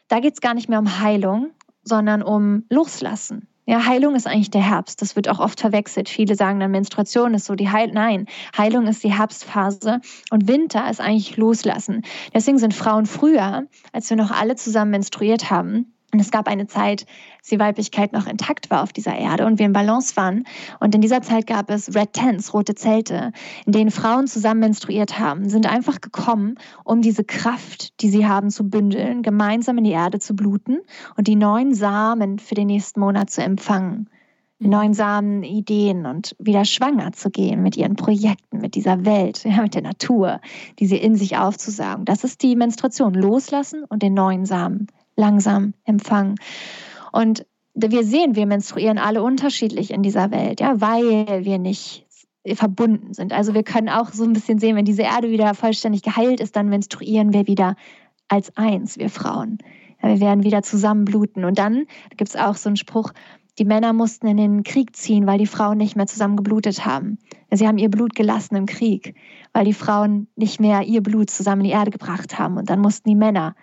[0.09, 1.51] da geht es gar nicht mehr um Heilung,
[1.85, 3.47] sondern um Loslassen.
[3.65, 5.03] Ja, Heilung ist eigentlich der Herbst.
[5.03, 6.09] Das wird auch oft verwechselt.
[6.09, 7.95] Viele sagen dann, Menstruation ist so die Heilung.
[7.95, 10.01] Nein, Heilung ist die Herbstphase
[10.31, 12.03] und Winter ist eigentlich Loslassen.
[12.35, 16.67] Deswegen sind Frauen früher, als wir noch alle zusammen menstruiert haben, und es gab eine
[16.67, 17.07] Zeit,
[17.39, 20.45] als die Weiblichkeit noch intakt war auf dieser Erde und wir in Balance waren.
[20.79, 23.33] Und in dieser Zeit gab es Red Tents, rote Zelte,
[23.65, 28.51] in denen Frauen zusammen menstruiert haben, sind einfach gekommen, um diese Kraft, die sie haben,
[28.51, 30.81] zu bündeln, gemeinsam in die Erde zu bluten
[31.17, 34.11] und die neuen Samen für den nächsten Monat zu empfangen.
[34.61, 39.43] Die neuen Samen, Ideen und wieder schwanger zu gehen mit ihren Projekten, mit dieser Welt,
[39.45, 40.41] ja, mit der Natur,
[40.79, 42.05] diese in sich aufzusagen.
[42.05, 43.15] Das ist die Menstruation.
[43.15, 44.87] Loslassen und den neuen Samen
[45.17, 46.37] langsam empfangen.
[47.13, 52.07] Und wir sehen, wir menstruieren alle unterschiedlich in dieser Welt, ja, weil wir nicht
[52.55, 53.33] verbunden sind.
[53.33, 56.57] Also wir können auch so ein bisschen sehen, wenn diese Erde wieder vollständig geheilt ist,
[56.57, 57.77] dann menstruieren wir wieder
[58.29, 59.59] als eins, wir Frauen.
[60.03, 61.45] Ja, wir werden wieder zusammenbluten.
[61.45, 61.87] Und dann
[62.17, 63.13] gibt es auch so einen Spruch,
[63.59, 67.19] die Männer mussten in den Krieg ziehen, weil die Frauen nicht mehr zusammen geblutet haben.
[67.51, 69.15] Sie haben ihr Blut gelassen im Krieg,
[69.53, 72.57] weil die Frauen nicht mehr ihr Blut zusammen in die Erde gebracht haben.
[72.57, 73.55] Und dann mussten die Männer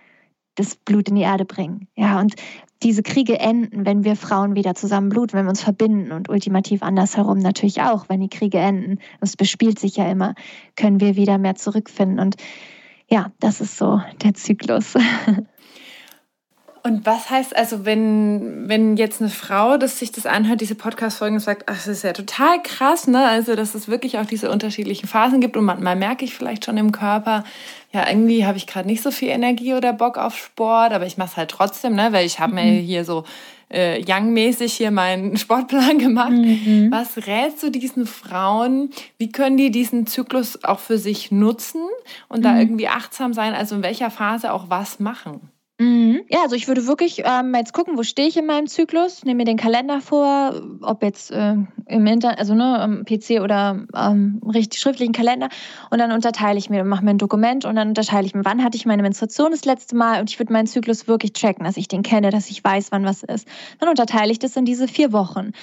[0.59, 1.87] das Blut in die Erde bringen.
[1.95, 2.35] Ja, und
[2.83, 6.83] diese Kriege enden, wenn wir Frauen wieder zusammen bluten, wenn wir uns verbinden und ultimativ
[6.83, 10.35] andersherum natürlich auch, wenn die Kriege enden, es bespielt sich ja immer,
[10.75, 12.19] können wir wieder mehr zurückfinden.
[12.19, 12.35] Und
[13.09, 14.95] ja, das ist so der Zyklus.
[16.83, 21.35] Und was heißt also, wenn, wenn jetzt eine Frau, das sich das anhört, diese Podcast-Folgen
[21.35, 23.25] und sagt, ach, das ist ja total krass, ne?
[23.25, 26.77] Also, dass es wirklich auch diese unterschiedlichen Phasen gibt und manchmal merke ich vielleicht schon
[26.77, 27.43] im Körper,
[27.91, 31.17] ja, irgendwie habe ich gerade nicht so viel Energie oder Bock auf Sport, aber ich
[31.17, 32.11] mache es halt trotzdem, ne?
[32.11, 32.79] Weil ich habe mir mhm.
[32.79, 33.25] hier so
[33.69, 36.31] äh, Young-mäßig hier meinen Sportplan gemacht.
[36.31, 36.89] Mhm.
[36.91, 38.91] Was rätst du diesen Frauen?
[39.17, 41.81] Wie können die diesen Zyklus auch für sich nutzen
[42.27, 42.43] und mhm.
[42.43, 43.53] da irgendwie achtsam sein?
[43.53, 45.51] Also in welcher Phase auch was machen?
[45.81, 46.23] Mhm.
[46.29, 49.37] Ja, also ich würde wirklich ähm, jetzt gucken, wo stehe ich in meinem Zyklus, nehme
[49.37, 51.55] mir den Kalender vor, ob jetzt äh,
[51.85, 55.47] im Internet, also ne, am PC oder ähm, richtig schriftlichen Kalender
[55.89, 58.61] und dann unterteile ich mir, mache mir ein Dokument und dann unterteile ich mir, wann
[58.61, 61.77] hatte ich meine Menstruation das letzte Mal und ich würde meinen Zyklus wirklich checken, dass
[61.77, 63.47] ich den kenne, dass ich weiß, wann was ist.
[63.79, 65.53] Dann unterteile ich das in diese vier Wochen.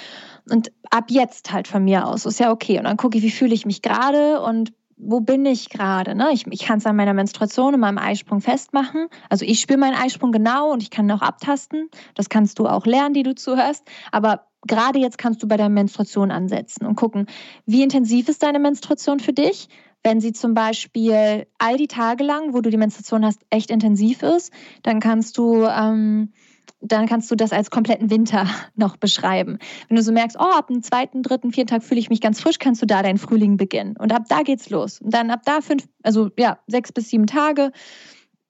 [0.50, 2.78] Und ab jetzt halt von mir aus, ist ja okay.
[2.78, 6.14] Und dann gucke ich, wie fühle ich mich gerade und wo bin ich gerade?
[6.14, 6.30] Ne?
[6.32, 9.08] Ich, ich kann es an meiner Menstruation und meinem Eisprung festmachen.
[9.28, 11.90] Also ich spüre meinen Eisprung genau und ich kann ihn auch abtasten.
[12.14, 13.84] Das kannst du auch lernen, die du zuhörst.
[14.10, 17.26] Aber gerade jetzt kannst du bei der Menstruation ansetzen und gucken,
[17.66, 19.68] wie intensiv ist deine Menstruation für dich?
[20.02, 24.22] Wenn sie zum Beispiel all die Tage lang, wo du die Menstruation hast, echt intensiv
[24.22, 26.32] ist, dann kannst du ähm,
[26.80, 29.58] dann kannst du das als kompletten Winter noch beschreiben.
[29.88, 32.40] Wenn du so merkst, oh, ab dem zweiten, dritten, vierten Tag fühle ich mich ganz
[32.40, 33.96] frisch, kannst du da deinen Frühling beginnen.
[33.98, 35.00] Und ab da geht's los.
[35.00, 37.72] Und dann ab da fünf, also ja, sechs bis sieben Tage,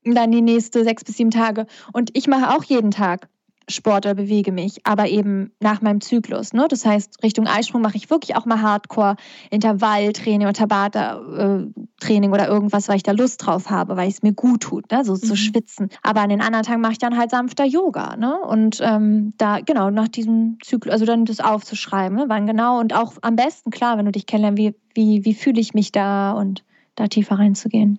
[0.05, 1.67] dann die nächste sechs bis sieben Tage.
[1.93, 3.29] Und ich mache auch jeden Tag
[3.69, 6.53] Sport oder bewege mich, aber eben nach meinem Zyklus.
[6.53, 6.67] Ne?
[6.69, 9.17] Das heißt, Richtung Eisprung mache ich wirklich auch mal Hardcore,
[9.51, 14.63] Intervalltraining oder Tabata-Training oder irgendwas, weil ich da Lust drauf habe, weil es mir gut
[14.63, 15.05] tut, ne?
[15.05, 15.19] so mhm.
[15.19, 15.89] zu schwitzen.
[16.03, 18.17] Aber an den anderen Tagen mache ich dann halt sanfter Yoga.
[18.17, 18.39] Ne?
[18.39, 22.27] Und ähm, da, genau, nach diesem Zyklus, also dann das aufzuschreiben, ne?
[22.29, 25.61] wann genau und auch am besten, klar, wenn du dich kennenlernst, wie, wie, wie fühle
[25.61, 26.65] ich mich da und
[26.95, 27.99] da tiefer reinzugehen.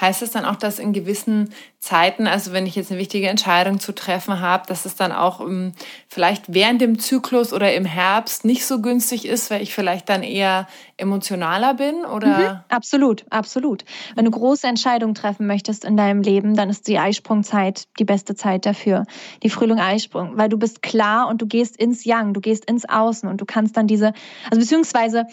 [0.00, 3.78] Heißt es dann auch, dass in gewissen Zeiten, also wenn ich jetzt eine wichtige Entscheidung
[3.78, 5.72] zu treffen habe, dass es dann auch um, ähm,
[6.08, 10.22] vielleicht während dem Zyklus oder im Herbst nicht so günstig ist, weil ich vielleicht dann
[10.22, 12.38] eher emotionaler bin oder?
[12.38, 13.84] Mhm, absolut, absolut.
[14.16, 18.34] Wenn du große Entscheidungen treffen möchtest in deinem Leben, dann ist die Eisprungzeit die beste
[18.34, 19.04] Zeit dafür.
[19.42, 23.28] Die Frühling-Eisprung, weil du bist klar und du gehst ins Yang, du gehst ins Außen
[23.28, 24.12] und du kannst dann diese,
[24.50, 25.26] also beziehungsweise,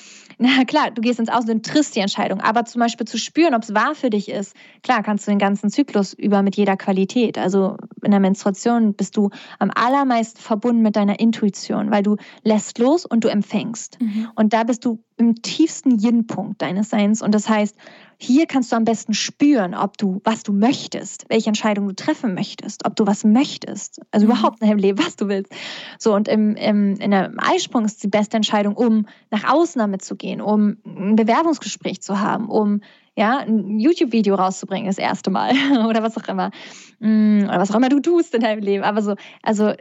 [0.43, 3.55] na klar, du gehst ins Außen und triffst die Entscheidung, aber zum Beispiel zu spüren,
[3.55, 6.75] ob es wahr für dich ist, klar, kannst du den ganzen Zyklus über mit jeder
[6.75, 7.37] Qualität.
[7.37, 9.29] Also in der Menstruation bist du
[9.59, 14.01] am allermeisten verbunden mit deiner Intuition, weil du lässt los und du empfängst.
[14.01, 14.31] Mhm.
[14.35, 17.21] Und da bist du im tiefsten Yin-Punkt deines Seins.
[17.21, 17.75] Und das heißt,
[18.17, 22.33] hier kannst du am besten spüren, ob du, was du möchtest, welche Entscheidung du treffen
[22.33, 24.31] möchtest, ob du was möchtest, also mhm.
[24.31, 25.53] überhaupt in deinem Leben, was du willst.
[25.99, 30.03] So, und im, im, in einem Eisprung ist die beste Entscheidung, um nach außen damit
[30.03, 32.81] zu gehen, um ein Bewerbungsgespräch zu haben, um
[33.15, 35.51] ja, ein YouTube-Video rauszubringen, das erste Mal
[35.87, 36.51] oder was auch immer.
[36.99, 38.83] Mm, oder was auch immer du tust in deinem Leben.
[38.83, 39.73] Aber so, also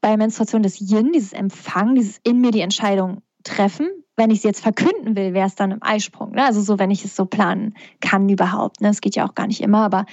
[0.00, 3.88] bei Menstruation das Yin, dieses Empfangen, dieses in mir die Entscheidung treffen.
[4.18, 6.32] Wenn ich sie jetzt verkünden will, wäre es dann im Eisprung.
[6.32, 6.44] Ne?
[6.44, 8.80] Also so, wenn ich es so planen kann überhaupt.
[8.80, 8.88] Ne?
[8.88, 10.06] Es geht ja auch gar nicht immer, aber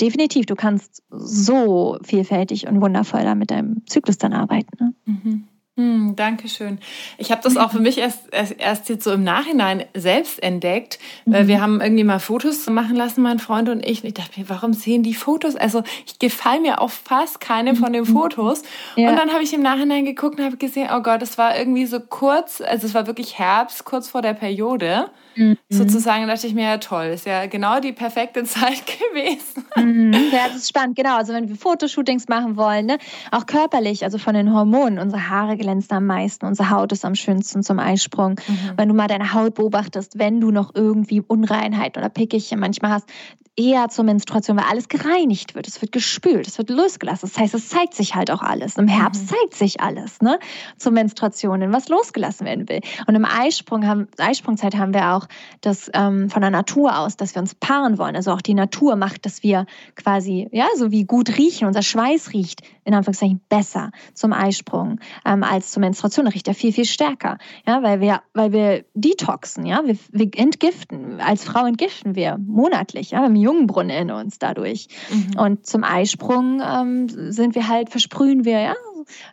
[0.00, 4.70] definitiv, du kannst so vielfältig und wundervoll da mit deinem Zyklus dann arbeiten.
[4.78, 4.94] Ne?
[5.06, 5.48] Mhm.
[5.78, 6.80] Hm, Dankeschön.
[7.18, 10.98] Ich habe das auch für mich erst, erst, erst, jetzt so im Nachhinein selbst entdeckt.
[11.24, 11.46] Mhm.
[11.46, 14.02] Wir haben irgendwie mal Fotos machen lassen, mein Freund und ich.
[14.02, 15.54] Und ich dachte mir, warum sehen die Fotos?
[15.54, 18.06] Also ich gefalle mir auf fast keine von den mhm.
[18.06, 18.64] Fotos.
[18.96, 19.10] Ja.
[19.10, 21.86] Und dann habe ich im Nachhinein geguckt und habe gesehen, oh Gott, es war irgendwie
[21.86, 25.12] so kurz, also es war wirklich Herbst, kurz vor der Periode.
[25.38, 25.56] Mhm.
[25.68, 29.64] Sozusagen dachte ich mir, ja toll, ist ja genau die perfekte Zeit gewesen.
[29.76, 30.14] Mhm.
[30.38, 31.16] Ja, das ist spannend, genau.
[31.16, 32.98] Also wenn wir Fotoshootings machen wollen, ne?
[33.30, 37.14] auch körperlich, also von den Hormonen, unsere Haare glänzen am meisten, unsere Haut ist am
[37.14, 38.32] schönsten zum Eisprung.
[38.46, 38.72] Mhm.
[38.76, 43.08] Wenn du mal deine Haut beobachtest, wenn du noch irgendwie Unreinheit oder Pickelchen manchmal hast,
[43.58, 47.28] eher zur Menstruation, weil alles gereinigt wird, es wird gespült, es wird losgelassen.
[47.28, 48.76] Das heißt, es zeigt sich halt auch alles.
[48.76, 49.28] Im Herbst mhm.
[49.28, 50.38] zeigt sich alles, ne?
[50.76, 52.80] Zur Menstruation, was losgelassen werden will.
[53.06, 55.27] Und im Eisprung haben, Eisprungzeit haben wir auch
[55.60, 58.16] das ähm, von der Natur aus, dass wir uns paaren wollen.
[58.16, 62.32] Also auch die Natur macht, dass wir quasi, ja, so wie gut riechen, unser Schweiß
[62.32, 66.26] riecht, in Anführungszeichen besser zum Eisprung ähm, als zur Menstruation.
[66.26, 67.38] Da riecht er viel, viel stärker.
[67.66, 71.20] Ja, weil wir, weil wir detoxen, ja, wir, wir entgiften.
[71.20, 74.88] Als Frau entgiften wir monatlich, ja, wir haben Jungbrunnen in uns dadurch.
[75.10, 75.38] Mhm.
[75.38, 78.74] Und zum Eisprung ähm, sind wir halt, versprühen wir, ja,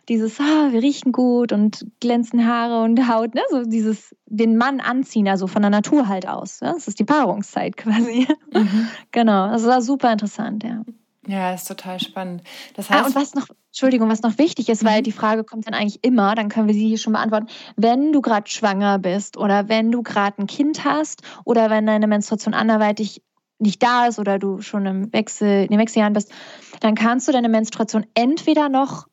[0.08, 3.42] dieses, ah, wir riechen gut und glänzen Haare und Haut, ne?
[3.50, 6.60] so dieses den Mann anziehen, also von der Natur halt aus.
[6.60, 6.72] Ja?
[6.72, 8.26] Das ist die Paarungszeit quasi.
[8.52, 8.88] Mhm.
[9.12, 10.82] Genau, das war super interessant, ja.
[11.26, 12.42] Ja, ist total spannend.
[12.74, 14.88] Das heißt, ah, und was noch, Entschuldigung, was noch wichtig ist, mhm.
[14.88, 17.48] weil die Frage kommt dann eigentlich immer, dann können wir sie hier schon beantworten.
[17.76, 22.06] Wenn du gerade schwanger bist oder wenn du gerade ein Kind hast oder wenn deine
[22.06, 23.22] Menstruation anderweitig
[23.58, 26.30] nicht da ist oder du schon im Wechsel, in den Wechseljahren bist,
[26.80, 29.06] dann kannst du deine Menstruation entweder noch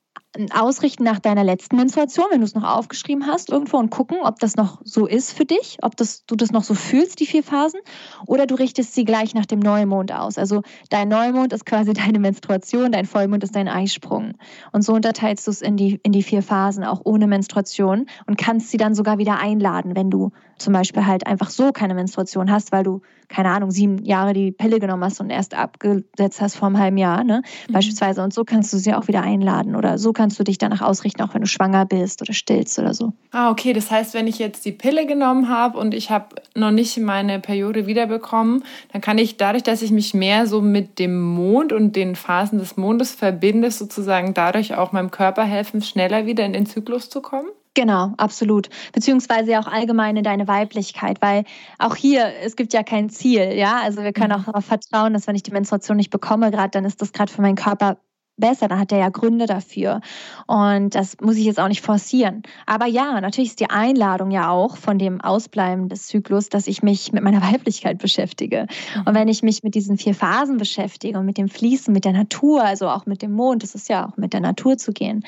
[0.51, 4.39] ausrichten nach deiner letzten Menstruation, wenn du es noch aufgeschrieben hast irgendwo und gucken, ob
[4.39, 7.43] das noch so ist für dich, ob das, du das noch so fühlst, die vier
[7.43, 7.79] Phasen,
[8.25, 10.37] oder du richtest sie gleich nach dem Neumond aus.
[10.37, 14.33] Also dein Neumond ist quasi deine Menstruation, dein Vollmond ist dein Eisprung.
[14.71, 18.37] Und so unterteilst du es in die, in die vier Phasen, auch ohne Menstruation und
[18.37, 22.51] kannst sie dann sogar wieder einladen, wenn du zum Beispiel halt einfach so keine Menstruation
[22.51, 26.55] hast, weil du, keine Ahnung, sieben Jahre die Pille genommen hast und erst abgesetzt hast
[26.55, 27.41] vor einem halben Jahr, ne?
[27.67, 27.73] Mhm.
[27.73, 28.23] Beispielsweise.
[28.23, 31.21] Und so kannst du sie auch wieder einladen oder so kannst du dich danach ausrichten,
[31.21, 33.13] auch wenn du schwanger bist oder stillst oder so.
[33.31, 33.73] Ah, okay.
[33.73, 37.39] Das heißt, wenn ich jetzt die Pille genommen habe und ich habe noch nicht meine
[37.39, 41.95] Periode wiederbekommen, dann kann ich dadurch, dass ich mich mehr so mit dem Mond und
[41.95, 46.65] den Phasen des Mondes verbinde, sozusagen dadurch auch meinem Körper helfen, schneller wieder in den
[46.65, 47.47] Zyklus zu kommen?
[47.75, 48.69] Genau, absolut.
[48.91, 51.43] Beziehungsweise auch allgemein in deine Weiblichkeit, weil
[51.79, 53.79] auch hier, es gibt ja kein Ziel, ja.
[53.81, 54.41] Also wir können mhm.
[54.41, 57.31] auch darauf vertrauen, dass wenn ich die Menstruation nicht bekomme, gerade dann ist das gerade
[57.31, 57.97] für meinen Körper
[58.37, 60.01] besser, dann hat er ja Gründe dafür.
[60.47, 62.43] Und das muss ich jetzt auch nicht forcieren.
[62.65, 66.81] Aber ja, natürlich ist die Einladung ja auch von dem Ausbleiben des Zyklus, dass ich
[66.83, 68.67] mich mit meiner Weiblichkeit beschäftige.
[68.95, 69.03] Mhm.
[69.05, 72.13] Und wenn ich mich mit diesen vier Phasen beschäftige und mit dem Fließen, mit der
[72.13, 75.23] Natur, also auch mit dem Mond, das ist ja auch mit der Natur zu gehen,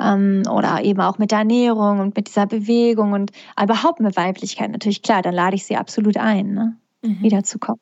[0.00, 4.70] ähm, oder eben auch mit der Ernährung und mit dieser Bewegung und überhaupt mit Weiblichkeit,
[4.70, 6.76] natürlich klar, dann lade ich sie absolut ein, ne?
[7.02, 7.22] mhm.
[7.22, 7.80] wiederzukommen.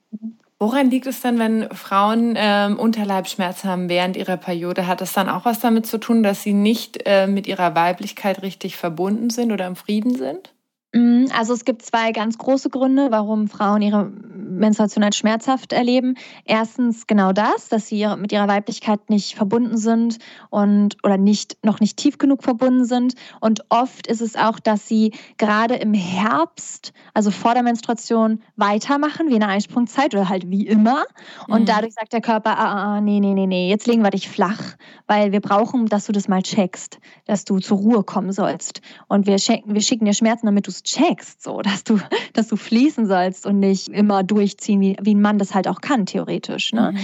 [0.62, 4.86] Woran liegt es denn, wenn Frauen ähm, Unterleibschmerzen haben während ihrer Periode?
[4.86, 8.42] Hat das dann auch was damit zu tun, dass sie nicht äh, mit ihrer Weiblichkeit
[8.42, 10.51] richtig verbunden sind oder im Frieden sind?
[10.92, 16.16] Mhm, also es gibt zwei ganz große Gründe, warum Frauen ihre Menstruation als schmerzhaft erleben.
[16.44, 20.18] Erstens genau das, dass sie mit ihrer Weiblichkeit nicht verbunden sind
[20.50, 23.14] und oder nicht noch nicht tief genug verbunden sind.
[23.40, 29.28] Und oft ist es auch, dass sie gerade im Herbst, also vor der Menstruation, weitermachen
[29.28, 31.04] wie in der Einsprungzeit oder halt wie immer.
[31.48, 31.66] Und mhm.
[31.66, 34.76] dadurch sagt der Körper, ah, ah, nee, nee, nee, nee, jetzt legen wir dich flach,
[35.06, 38.82] weil wir brauchen, dass du das mal checkst, dass du zur Ruhe kommen sollst.
[39.08, 41.98] Und wir, wir schicken dir Schmerzen, damit du es checkst, so dass du,
[42.32, 45.80] dass du fließen sollst und nicht immer durchziehen, wie, wie ein Mann das halt auch
[45.80, 46.72] kann, theoretisch.
[46.72, 46.92] Ne?
[46.92, 46.98] Mhm.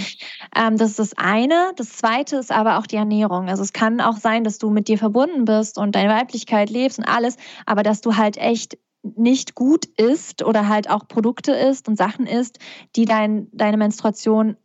[0.55, 1.71] Ähm, das ist das eine.
[1.75, 3.49] Das zweite ist aber auch die Ernährung.
[3.49, 6.99] Also es kann auch sein, dass du mit dir verbunden bist und deine Weiblichkeit lebst
[6.99, 11.87] und alles, aber dass du halt echt nicht gut isst oder halt auch Produkte isst
[11.87, 12.59] und Sachen isst,
[12.95, 14.57] die dein, deine Menstruation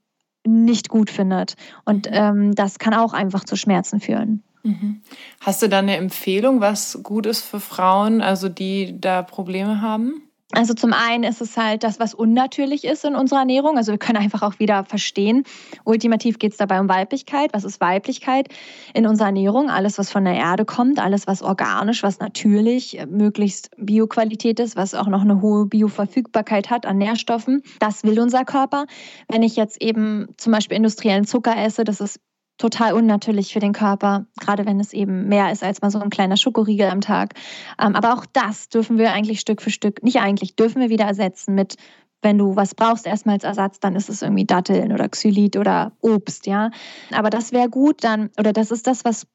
[0.47, 1.55] nicht gut findet.
[1.85, 2.17] Und mhm.
[2.17, 4.43] ähm, das kann auch einfach zu Schmerzen führen.
[4.65, 5.03] Mhm.
[5.41, 10.23] Hast du da eine Empfehlung, was gut ist für Frauen, also die da Probleme haben?
[10.53, 13.77] Also zum einen ist es halt das, was unnatürlich ist in unserer Ernährung.
[13.77, 15.45] Also wir können einfach auch wieder verstehen,
[15.85, 17.51] ultimativ geht es dabei um Weiblichkeit.
[17.53, 18.49] Was ist Weiblichkeit
[18.95, 19.69] in unserer Ernährung?
[19.69, 24.77] Alles, was von der Erde kommt, alles, was organisch, was natürlich, äh, möglichst Bioqualität ist,
[24.77, 27.63] was auch noch eine hohe Bioverfügbarkeit hat an Nährstoffen.
[27.81, 28.87] Das will unser Körper.
[29.29, 32.21] Wenn ich jetzt eben zum Beispiel industriellen Zucker esse, das ist
[32.59, 36.11] total unnatürlich für den Körper, gerade wenn es eben mehr ist als mal so ein
[36.11, 37.35] kleiner Schokoriegel am Tag.
[37.81, 41.05] Ähm, aber auch das dürfen wir eigentlich Stück für Stück, nicht eigentlich, dürfen wir wieder
[41.05, 41.77] ersetzen mit,
[42.23, 45.93] wenn du was brauchst erstmal als Ersatz, dann ist es irgendwie Datteln oder Xylit oder
[46.01, 46.71] Obst, ja.
[47.13, 49.27] Aber das wäre gut dann, oder das ist das, was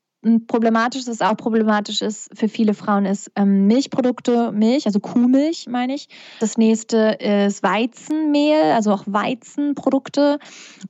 [0.48, 5.96] problematisch ist, auch problematisch ist für viele Frauen, ist ähm, Milchprodukte, Milch, also Kuhmilch meine
[5.96, 6.10] ich.
[6.40, 10.40] Das nächste ist Weizenmehl, also auch Weizenprodukte.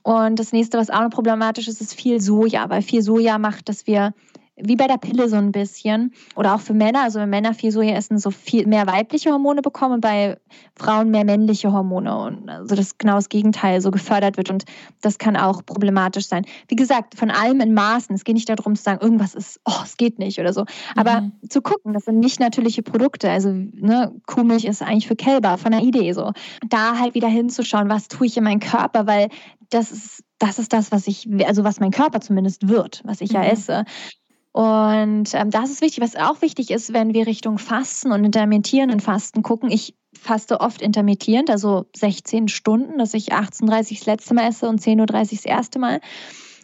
[0.02, 3.68] Und das nächste, was auch noch problematisch ist, ist viel Soja, weil viel Soja macht,
[3.68, 4.14] dass wir
[4.62, 6.12] wie bei der Pille so ein bisschen.
[6.36, 9.62] Oder auch für Männer, also wenn Männer viel Soja essen, so viel mehr weibliche Hormone
[9.62, 10.38] bekommen und bei
[10.76, 12.16] Frauen mehr männliche Hormone.
[12.16, 14.50] Und also das genau das Gegenteil so gefördert wird.
[14.50, 14.64] Und
[15.00, 16.44] das kann auch problematisch sein.
[16.68, 18.14] Wie gesagt, von allem in Maßen.
[18.14, 20.64] Es geht nicht darum zu sagen, irgendwas ist, oh, es geht nicht oder so.
[20.96, 21.32] Aber mhm.
[21.48, 23.30] zu gucken, das sind nicht natürliche Produkte.
[23.30, 26.32] Also ne, Kuhmilch ist eigentlich für Kälber, von der Idee so.
[26.68, 29.28] Da halt wieder hinzuschauen, was tue ich in meinem Körper, weil
[29.70, 33.32] das ist das ist das, was ich, also was mein Körper zumindest wird, was ich
[33.32, 33.50] ja mhm.
[33.50, 33.84] esse.
[34.52, 36.02] Und ähm, das ist wichtig.
[36.02, 39.70] Was auch wichtig ist, wenn wir Richtung Fasten und intermittierenden Fasten gucken.
[39.70, 44.68] Ich faste oft intermittierend, also 16 Stunden, dass ich 18.30 Uhr das letzte Mal esse
[44.68, 46.00] und 10.30 Uhr das erste Mal.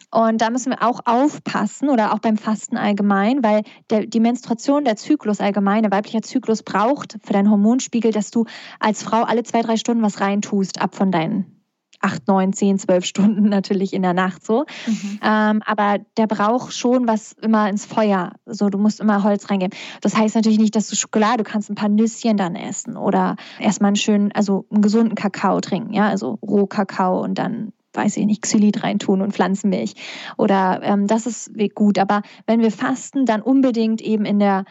[0.09, 4.85] Und da müssen wir auch aufpassen oder auch beim Fasten allgemein, weil der, die Menstruation,
[4.85, 8.45] der Zyklus allgemein, der weibliche Zyklus braucht für deinen Hormonspiegel, dass du
[8.79, 11.56] als Frau alle zwei, drei Stunden was reintust, ab von deinen
[11.99, 14.65] acht, neun, zehn, zwölf Stunden natürlich in der Nacht so.
[14.85, 15.19] Mhm.
[15.23, 18.33] Ähm, aber der braucht schon was immer ins Feuer.
[18.45, 19.77] So, du musst immer Holz reingeben.
[20.01, 23.35] Das heißt natürlich nicht, dass du Schokolade, du kannst ein paar Nüsschen dann essen oder
[23.59, 28.25] erstmal einen schönen, also einen gesunden Kakao trinken, ja, also Rohkakao und dann weiß ich
[28.25, 29.95] nicht, Xylit reintun und Pflanzenmilch.
[30.37, 31.97] Oder ähm, das ist gut.
[31.99, 34.65] Aber wenn wir fasten, dann unbedingt eben in der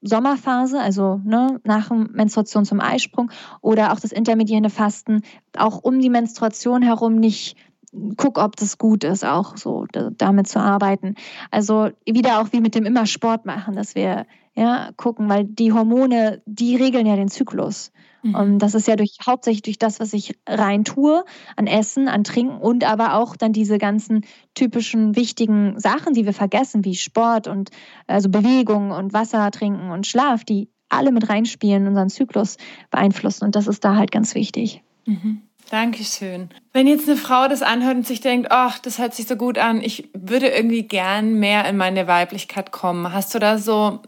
[0.00, 3.30] Frühlings-Sommerphase, also ne, nach Menstruation zum Eisprung
[3.60, 5.22] oder auch das intermediierende Fasten,
[5.56, 7.56] auch um die Menstruation herum nicht
[8.18, 9.86] guck, ob das gut ist, auch so
[10.18, 11.14] damit zu arbeiten.
[11.50, 15.72] Also wieder auch wie mit dem immer Sport machen, dass wir ja gucken, weil die
[15.72, 17.90] Hormone, die regeln ja den Zyklus.
[18.22, 18.34] Mhm.
[18.34, 21.24] Und das ist ja durch, hauptsächlich durch das, was ich rein tue,
[21.56, 26.34] an Essen, an Trinken und aber auch dann diese ganzen typischen wichtigen Sachen, die wir
[26.34, 27.70] vergessen, wie Sport und
[28.06, 32.56] also Bewegung und Wasser trinken und Schlaf, die alle mit reinspielen, unseren Zyklus
[32.90, 33.44] beeinflussen.
[33.44, 34.82] Und das ist da halt ganz wichtig.
[35.04, 35.42] Mhm.
[35.70, 36.48] Dankeschön.
[36.72, 39.58] Wenn jetzt eine Frau das anhört und sich denkt, ach, das hört sich so gut
[39.58, 43.12] an, ich würde irgendwie gern mehr in meine Weiblichkeit kommen.
[43.12, 44.00] Hast du da so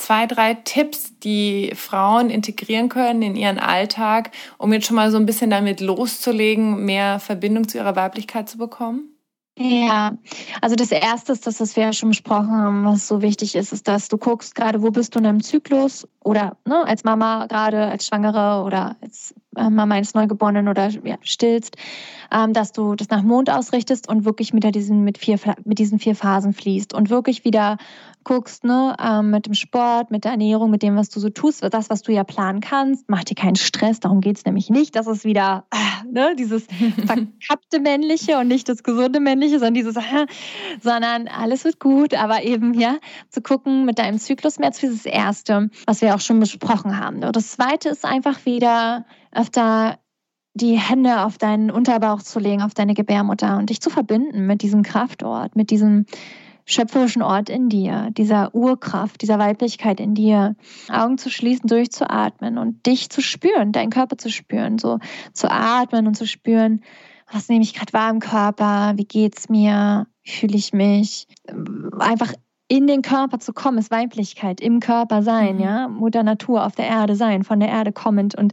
[0.00, 5.18] zwei, drei Tipps, die Frauen integrieren können in ihren Alltag, um jetzt schon mal so
[5.18, 9.10] ein bisschen damit loszulegen, mehr Verbindung zu ihrer Weiblichkeit zu bekommen?
[9.62, 10.16] Ja,
[10.62, 13.74] also das Erste ist das, was wir ja schon besprochen haben, was so wichtig ist,
[13.74, 17.44] ist, dass du guckst gerade, wo bist du in einem Zyklus oder ne, als Mama
[17.46, 21.76] gerade, als Schwangere oder als äh, Mama eines Neugeborenen oder ja, stillst,
[22.32, 25.98] ähm, dass du das nach Mond ausrichtest und wirklich mit, diesen, mit, vier, mit diesen
[25.98, 27.76] vier Phasen fließt und wirklich wieder
[28.24, 31.62] guckst, ne, ähm, mit dem Sport, mit der Ernährung, mit dem, was du so tust,
[31.62, 34.96] das, was du ja planen kannst, mach dir keinen Stress, darum geht es nämlich nicht.
[34.96, 36.66] Das ist wieder äh, ne, dieses
[37.06, 40.26] verkappte Männliche und nicht das gesunde Männliche, sondern dieses, äh,
[40.82, 42.96] sondern alles wird gut, aber eben, ja,
[43.28, 47.20] zu gucken mit deinem Zyklus mehr als dieses Erste, was wir auch schon besprochen haben.
[47.20, 47.32] Ne.
[47.32, 49.98] Das Zweite ist einfach wieder öfter
[50.54, 54.62] die Hände auf deinen Unterbauch zu legen, auf deine Gebärmutter und dich zu verbinden mit
[54.62, 56.06] diesem Kraftort, mit diesem
[56.70, 60.54] schöpferischen Ort in dir, dieser Urkraft, dieser Weiblichkeit in dir,
[60.88, 64.98] Augen zu schließen, durchzuatmen und dich zu spüren, deinen Körper zu spüren, so
[65.32, 66.82] zu atmen und zu spüren,
[67.32, 71.26] was nehme ich gerade wahr im Körper, wie geht's mir, wie fühle ich mich,
[71.98, 72.32] einfach
[72.70, 75.60] in den Körper zu kommen, ist Weiblichkeit, im Körper sein, mhm.
[75.60, 78.36] ja, Mutter Natur auf der Erde sein, von der Erde kommend.
[78.36, 78.52] Und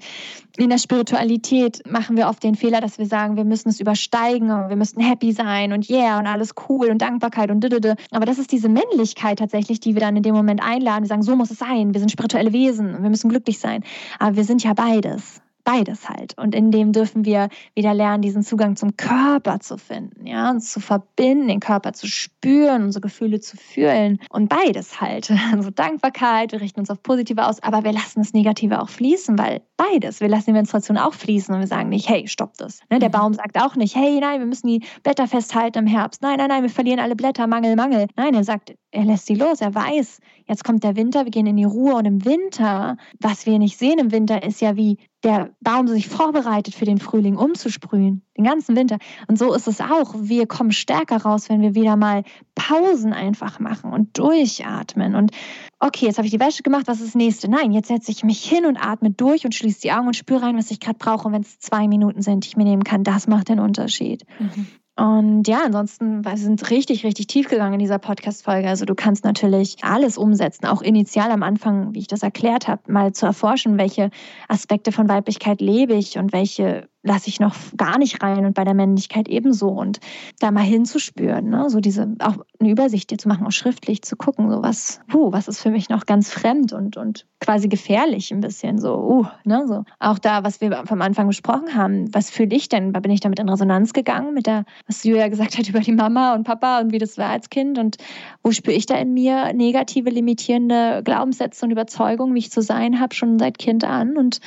[0.58, 4.48] in der Spiritualität machen wir oft den Fehler, dass wir sagen, wir müssen es übersteigen,
[4.48, 7.94] wir müssen happy sein und yeah und alles cool und Dankbarkeit und dödödö.
[8.10, 11.04] Aber das ist diese Männlichkeit tatsächlich, die wir dann in dem Moment einladen.
[11.04, 13.84] Wir sagen, so muss es sein, wir sind spirituelle Wesen, wir müssen glücklich sein.
[14.18, 16.38] Aber wir sind ja beides beides halt.
[16.38, 20.72] Und in dem dürfen wir wieder lernen, diesen Zugang zum Körper zu finden, ja, uns
[20.72, 25.32] zu verbinden, den Körper zu spüren, unsere Gefühle zu fühlen und beides halt.
[25.58, 29.40] Also Dankbarkeit, wir richten uns auf Positive aus, aber wir lassen das Negative auch fließen,
[29.40, 30.20] weil beides.
[30.20, 32.82] Wir lassen die Menstruation auch fließen und wir sagen nicht, hey, stopp das.
[32.90, 33.10] Ne, der.
[33.10, 36.22] Baum sagt auch nicht, hey, nein, wir müssen die Blätter festhalten im Herbst.
[36.22, 38.08] Nein, nein, nein, wir verlieren alle Blätter, Mangel, Mangel.
[38.16, 39.62] Nein, er sagt, er lässt sie los.
[39.62, 43.46] Er weiß, jetzt kommt der Winter, wir gehen in die Ruhe und im Winter, was
[43.46, 47.38] wir nicht sehen im Winter, ist ja wie der Baum sich vorbereitet für den Frühling
[47.38, 48.98] umzusprühen, den ganzen Winter.
[49.28, 50.16] Und so ist es auch.
[50.18, 52.24] Wir kommen stärker raus, wenn wir wieder mal
[52.56, 55.14] Pausen einfach machen und durchatmen.
[55.14, 55.32] Und
[55.80, 57.50] okay, jetzt habe ich die Wäsche gemacht, was ist das nächste?
[57.52, 60.42] Nein, jetzt setze ich mich hin und atme durch und schließe die Augen und spüre
[60.42, 61.28] rein, was ich gerade brauche.
[61.28, 64.26] Und wenn es zwei Minuten sind, die ich mir nehmen kann, das macht den Unterschied.
[64.40, 64.68] Mhm.
[64.98, 68.68] Und ja, ansonsten wir sind richtig, richtig tief gegangen in dieser Podcast-Folge.
[68.68, 72.82] Also du kannst natürlich alles umsetzen, auch initial am Anfang, wie ich das erklärt habe,
[72.92, 74.10] mal zu erforschen, welche
[74.48, 78.64] Aspekte von Weiblichkeit lebe ich und welche lasse ich noch gar nicht rein und bei
[78.64, 79.70] der Männlichkeit ebenso.
[79.70, 80.00] Und
[80.40, 81.70] da mal hinzuspüren, ne?
[81.70, 85.32] so diese, auch eine Übersicht dir zu machen, auch schriftlich zu gucken, so was, uh,
[85.32, 89.26] was ist für mich noch ganz fremd und, und quasi gefährlich ein bisschen, so, uh,
[89.46, 89.84] ne, so.
[90.00, 92.92] Auch da, was wir vom Anfang besprochen haben, was fühle ich denn?
[92.92, 96.34] Bin ich damit in Resonanz gegangen mit der, was Julia gesagt hat über die Mama
[96.34, 97.98] und Papa und wie das war als Kind und
[98.44, 103.00] wo spüre ich da in mir negative, limitierende Glaubenssätze und Überzeugungen, wie ich zu sein
[103.00, 104.40] habe, schon seit Kind an und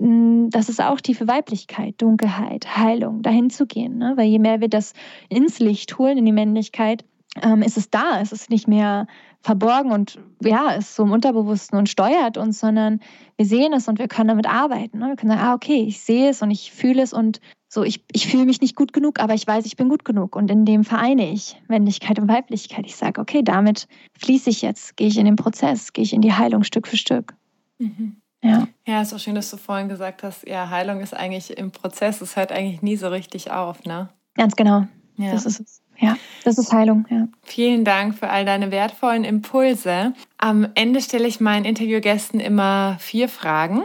[0.00, 3.98] das ist auch tiefe Weiblichkeit, Dunkelheit, Heilung, dahin zu gehen.
[3.98, 4.12] Ne?
[4.16, 4.92] Weil je mehr wir das
[5.28, 7.04] ins Licht holen, in die Männlichkeit,
[7.42, 8.20] ähm, ist es da.
[8.20, 9.06] Es ist nicht mehr
[9.40, 13.00] verborgen und ja, ist so im Unterbewussten und steuert uns, sondern
[13.36, 14.98] wir sehen es und wir können damit arbeiten.
[14.98, 15.08] Ne?
[15.08, 18.02] Wir können sagen, ah, okay, ich sehe es und ich fühle es und so, ich,
[18.12, 20.36] ich fühle mich nicht gut genug, aber ich weiß, ich bin gut genug.
[20.36, 22.86] Und in dem vereine ich Männlichkeit und Weiblichkeit.
[22.86, 23.88] Ich sage, okay, damit
[24.18, 26.96] fließe ich jetzt, gehe ich in den Prozess, gehe ich in die Heilung Stück für
[26.96, 27.34] Stück.
[27.78, 28.16] Mhm.
[28.42, 28.68] Ja.
[28.86, 32.20] Ja, ist auch schön, dass du vorhin gesagt hast, ja, Heilung ist eigentlich im Prozess,
[32.20, 34.08] es hört eigentlich nie so richtig auf, ne?
[34.34, 34.86] Ganz genau.
[35.16, 35.32] Ja.
[35.32, 35.82] Das ist es.
[36.00, 37.26] Ja, das ist Heilung, ja.
[37.42, 40.14] Vielen Dank für all deine wertvollen Impulse.
[40.36, 43.82] Am Ende stelle ich meinen Interviewgästen immer vier Fragen.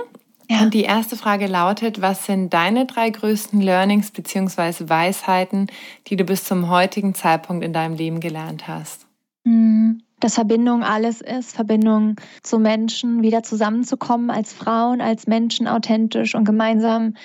[0.48, 0.62] Ja.
[0.62, 4.88] Und die erste Frage lautet, was sind deine drei größten Learnings bzw.
[4.90, 5.68] Weisheiten,
[6.06, 9.08] die du bis zum heutigen Zeitpunkt in deinem Leben gelernt hast?
[9.44, 16.34] Mhm dass Verbindung alles ist, Verbindung zu Menschen, wieder zusammenzukommen als Frauen, als Menschen authentisch
[16.34, 17.16] und gemeinsam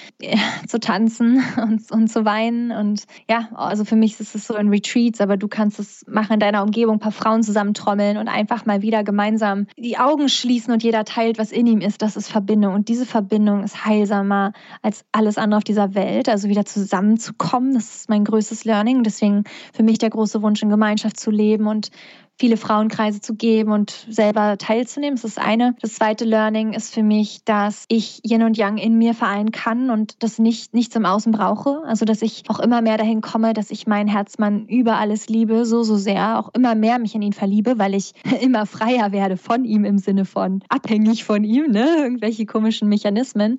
[0.66, 2.72] zu tanzen und, und zu weinen.
[2.72, 6.34] Und ja, also für mich ist es so in Retreats, aber du kannst es machen
[6.34, 10.72] in deiner Umgebung, ein paar Frauen zusammentrommeln und einfach mal wieder gemeinsam die Augen schließen
[10.72, 12.02] und jeder teilt, was in ihm ist.
[12.02, 12.74] Das ist Verbindung.
[12.74, 16.28] Und diese Verbindung ist heilsamer als alles andere auf dieser Welt.
[16.28, 19.04] Also wieder zusammenzukommen, das ist mein größtes Learning.
[19.04, 21.90] Deswegen für mich der große Wunsch, in Gemeinschaft zu leben und
[22.38, 25.16] viele Frauenkreise zu geben und selber teilzunehmen.
[25.16, 25.74] Das ist das eine.
[25.80, 29.90] Das zweite Learning ist für mich, dass ich Yin und Yang in mir vereinen kann
[29.90, 31.82] und das nicht nichts im Außen brauche.
[31.84, 35.66] Also dass ich auch immer mehr dahin komme, dass ich meinen Herzmann über alles liebe,
[35.66, 39.36] so so sehr, auch immer mehr mich in ihn verliebe, weil ich immer freier werde
[39.36, 41.86] von ihm im Sinne von abhängig von ihm, ne?
[41.98, 43.56] Irgendwelche komischen Mechanismen.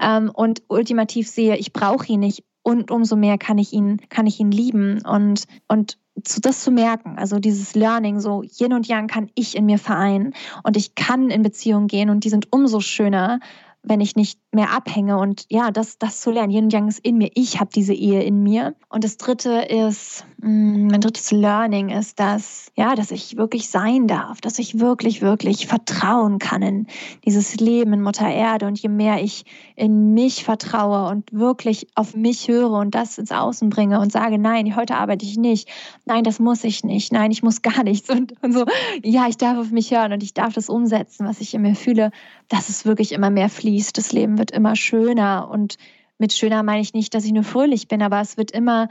[0.00, 4.26] Ähm, und ultimativ sehe, ich brauche ihn nicht und umso mehr kann ich ihn, kann
[4.26, 8.88] ich ihn lieben und, und zu, das zu merken, also dieses Learning, so Yin und
[8.88, 10.32] Yang kann ich in mir vereinen
[10.64, 13.38] und ich kann in Beziehungen gehen und die sind umso schöner,
[13.82, 16.50] wenn ich nicht mehr abhänge und ja, das, das zu lernen.
[16.50, 17.30] Yin und Yang ist in mir.
[17.34, 18.74] Ich habe diese Ehe in mir.
[18.88, 24.06] Und das dritte ist, mm, mein drittes Learning ist, dass, ja, dass ich wirklich sein
[24.06, 26.86] darf, dass ich wirklich, wirklich vertrauen kann in
[27.24, 28.66] dieses Leben in Mutter Erde.
[28.66, 29.44] Und je mehr ich
[29.76, 34.38] in mich vertraue und wirklich auf mich höre und das ins Außen bringe und sage,
[34.38, 35.68] nein, heute arbeite ich nicht.
[36.04, 37.12] Nein, das muss ich nicht.
[37.12, 38.08] Nein, ich muss gar nichts.
[38.10, 38.64] Und, und so,
[39.02, 41.74] ja, ich darf auf mich hören und ich darf das umsetzen, was ich in mir
[41.74, 42.10] fühle,
[42.48, 43.96] dass es wirklich immer mehr fließt.
[43.96, 45.48] Das Leben wird immer schöner.
[45.50, 45.76] Und
[46.18, 48.88] mit schöner meine ich nicht, dass ich nur fröhlich bin, aber es wird immer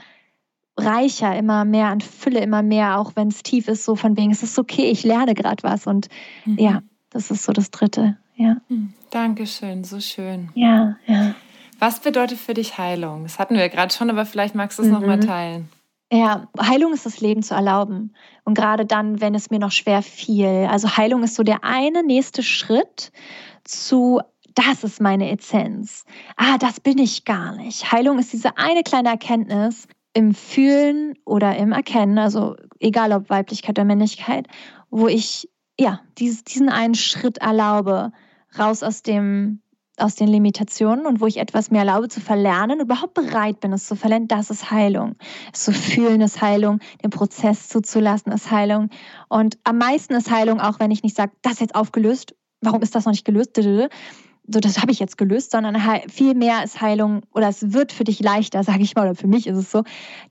[0.77, 4.31] reicher, immer mehr an Fülle, immer mehr, auch wenn es tief ist, so von wegen,
[4.31, 5.87] es ist okay, ich lerne gerade was.
[5.87, 6.07] Und
[6.45, 6.57] mhm.
[6.57, 8.17] ja, das ist so das Dritte.
[8.35, 8.57] Ja.
[8.69, 8.93] Mhm.
[9.11, 10.49] Dankeschön, so schön.
[10.55, 11.35] Ja, ja.
[11.79, 13.23] Was bedeutet für dich Heilung?
[13.23, 14.95] Das hatten wir gerade schon, aber vielleicht magst du es mhm.
[14.95, 15.69] nochmal teilen.
[16.11, 18.13] Ja, Heilung ist das Leben zu erlauben.
[18.43, 20.67] Und gerade dann, wenn es mir noch schwer fiel.
[20.69, 23.11] Also Heilung ist so der eine nächste Schritt
[23.63, 24.21] zu
[24.55, 26.05] das ist meine Essenz.
[26.35, 27.91] Ah, das bin ich gar nicht.
[27.91, 33.77] Heilung ist diese eine kleine Erkenntnis im Fühlen oder im Erkennen, also egal ob Weiblichkeit
[33.77, 34.47] oder Männlichkeit,
[34.89, 35.49] wo ich
[35.79, 38.11] ja diesen einen Schritt erlaube,
[38.57, 39.59] raus aus dem
[39.97, 43.85] aus den Limitationen und wo ich etwas mehr erlaube zu verlernen, überhaupt bereit bin, es
[43.85, 45.15] zu verlernen, das ist Heilung.
[45.53, 48.89] Es zu fühlen ist Heilung, den Prozess zuzulassen ist Heilung.
[49.29, 52.81] Und am meisten ist Heilung, auch wenn ich nicht sage, das ist jetzt aufgelöst, warum
[52.81, 53.55] ist das noch nicht gelöst?
[54.45, 55.77] So, das habe ich jetzt gelöst, sondern
[56.09, 59.27] viel mehr ist Heilung oder es wird für dich leichter, sage ich mal, oder für
[59.27, 59.83] mich ist es so,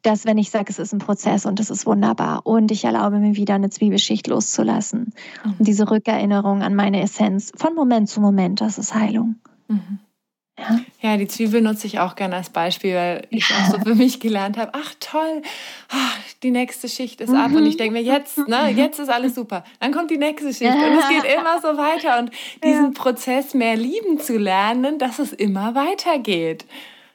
[0.02, 3.18] dass wenn ich sage, es ist ein Prozess und es ist wunderbar und ich erlaube
[3.18, 5.54] mir wieder eine Zwiebelschicht loszulassen mhm.
[5.58, 9.36] und diese Rückerinnerung an meine Essenz von Moment zu Moment, das ist Heilung.
[9.68, 9.98] Mhm.
[10.58, 10.80] Ja.
[11.00, 13.56] ja, die Zwiebel nutze ich auch gerne als Beispiel, weil ich ja.
[13.56, 15.40] auch so für mich gelernt habe, ach toll,
[15.88, 17.36] ach, die nächste Schicht ist mhm.
[17.36, 19.64] ab und ich denke mir, jetzt, ne, jetzt ist alles super.
[19.80, 22.30] Dann kommt die nächste Schicht und es geht immer so weiter und
[22.62, 23.00] diesen ja.
[23.00, 26.66] Prozess mehr lieben zu lernen, dass es immer weitergeht.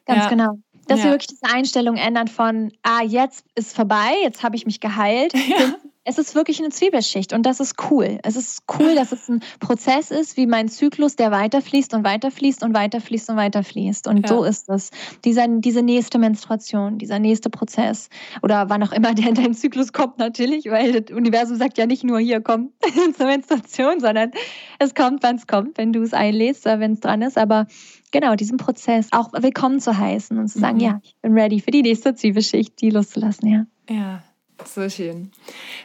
[0.05, 0.29] Ganz ja.
[0.29, 0.57] genau.
[0.87, 4.79] Dass wir wirklich diese Einstellung ändern von, ah, jetzt ist vorbei, jetzt habe ich mich
[4.79, 5.75] geheilt, ja
[6.07, 8.17] es ist wirklich eine Zwiebelschicht und das ist cool.
[8.23, 12.63] Es ist cool, dass es ein Prozess ist, wie mein Zyklus, der weiterfließt und weiterfließt
[12.63, 14.07] und weiterfließt und weiterfließt.
[14.07, 14.27] Und ja.
[14.29, 14.91] so ist es.
[15.25, 18.09] Dieser, diese nächste Menstruation, dieser nächste Prozess
[18.41, 21.85] oder wann auch immer der in deinen Zyklus kommt, natürlich, weil das Universum sagt ja
[21.85, 22.71] nicht nur hier komm
[23.17, 24.31] zur Menstruation, sondern
[24.79, 27.37] es kommt, wann es kommt, wenn du es einlädst oder wenn es dran ist.
[27.37, 27.67] Aber
[28.11, 30.83] genau diesen Prozess auch willkommen zu heißen und zu sagen, mhm.
[30.83, 33.65] ja, ich bin ready für die nächste Zwiebelschicht, die loszulassen, ja.
[33.89, 34.23] Ja,
[34.65, 35.31] so schön.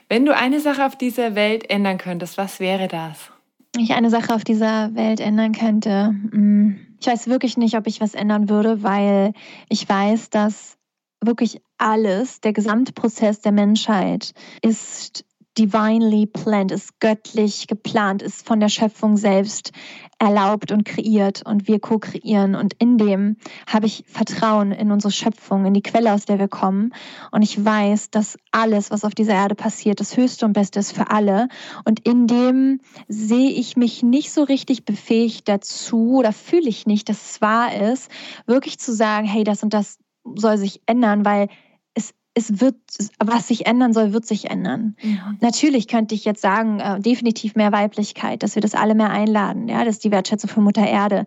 [0.09, 3.31] Wenn du eine Sache auf dieser Welt ändern könntest, was wäre das?
[3.77, 6.15] Ich eine Sache auf dieser Welt ändern könnte.
[6.31, 9.33] Hm, ich weiß wirklich nicht, ob ich was ändern würde, weil
[9.69, 10.77] ich weiß, dass
[11.25, 15.25] wirklich alles, der gesamte Prozess der Menschheit ist
[15.59, 19.73] divinely planned, ist göttlich geplant, ist von der Schöpfung selbst
[20.19, 22.55] erlaubt und kreiert und wir co-kreieren.
[22.55, 23.37] Und in dem
[23.67, 26.95] habe ich Vertrauen in unsere Schöpfung, in die Quelle, aus der wir kommen.
[27.33, 30.93] Und ich weiß, dass alles, was auf dieser Erde passiert, das Höchste und Beste ist
[30.93, 31.49] für alle.
[31.85, 37.09] Und in dem sehe ich mich nicht so richtig befähigt dazu oder fühle ich nicht,
[37.09, 38.11] dass es wahr ist,
[38.47, 39.99] wirklich zu sagen, hey, das und das
[40.37, 41.49] soll sich ändern, weil
[42.35, 42.77] es wird,
[43.19, 44.97] was sich ändern soll, wird sich ändern.
[45.03, 45.35] Ja.
[45.41, 49.69] Natürlich könnte ich jetzt sagen, äh, definitiv mehr Weiblichkeit, dass wir das alle mehr einladen,
[49.69, 51.27] ja, das ist die Wertschätzung für Mutter Erde.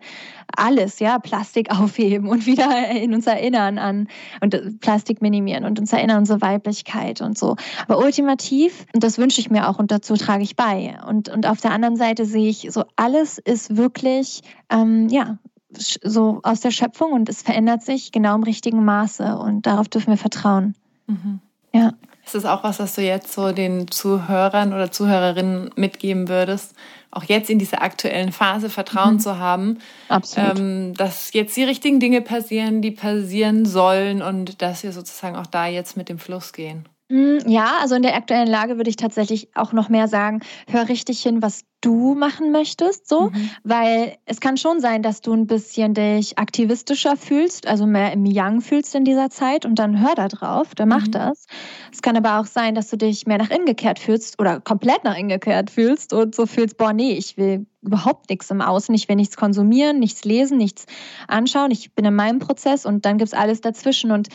[0.56, 4.08] Alles, ja, Plastik aufheben und wieder in uns erinnern an
[4.40, 7.56] und äh, Plastik minimieren und uns erinnern an unsere Weiblichkeit und so.
[7.86, 10.98] Aber ultimativ, und das wünsche ich mir auch und dazu trage ich bei.
[11.06, 15.38] Und, und auf der anderen Seite sehe ich so, alles ist wirklich, ähm, ja,
[15.70, 20.10] so aus der Schöpfung und es verändert sich genau im richtigen Maße und darauf dürfen
[20.10, 20.74] wir vertrauen.
[21.06, 21.40] Mhm.
[21.72, 21.92] Ja.
[22.24, 26.74] Ist das auch was, was du jetzt so den Zuhörern oder Zuhörerinnen mitgeben würdest?
[27.12, 29.20] Auch jetzt in dieser aktuellen Phase Vertrauen mhm.
[29.20, 29.78] zu haben,
[30.08, 30.58] Absolut.
[30.58, 35.46] Ähm, dass jetzt die richtigen Dinge passieren, die passieren sollen und dass wir sozusagen auch
[35.46, 36.88] da jetzt mit dem Fluss gehen.
[37.08, 40.88] Hm, ja, also in der aktuellen Lage würde ich tatsächlich auch noch mehr sagen, hör
[40.88, 43.50] richtig hin, was du machen möchtest, so, mhm.
[43.62, 48.26] weil es kann schon sein, dass du ein bisschen dich aktivistischer fühlst, also mehr im
[48.26, 51.12] Yang fühlst in dieser Zeit und dann hör da drauf, dann mach mhm.
[51.12, 51.46] das.
[51.92, 55.04] Es kann aber auch sein, dass du dich mehr nach innen gekehrt fühlst oder komplett
[55.04, 58.92] nach innen gekehrt fühlst und so fühlst, boah, nee, ich will überhaupt nichts im Außen,
[58.94, 60.86] ich will nichts konsumieren, nichts lesen, nichts
[61.28, 64.28] anschauen, ich bin in meinem Prozess und dann gibt's alles dazwischen und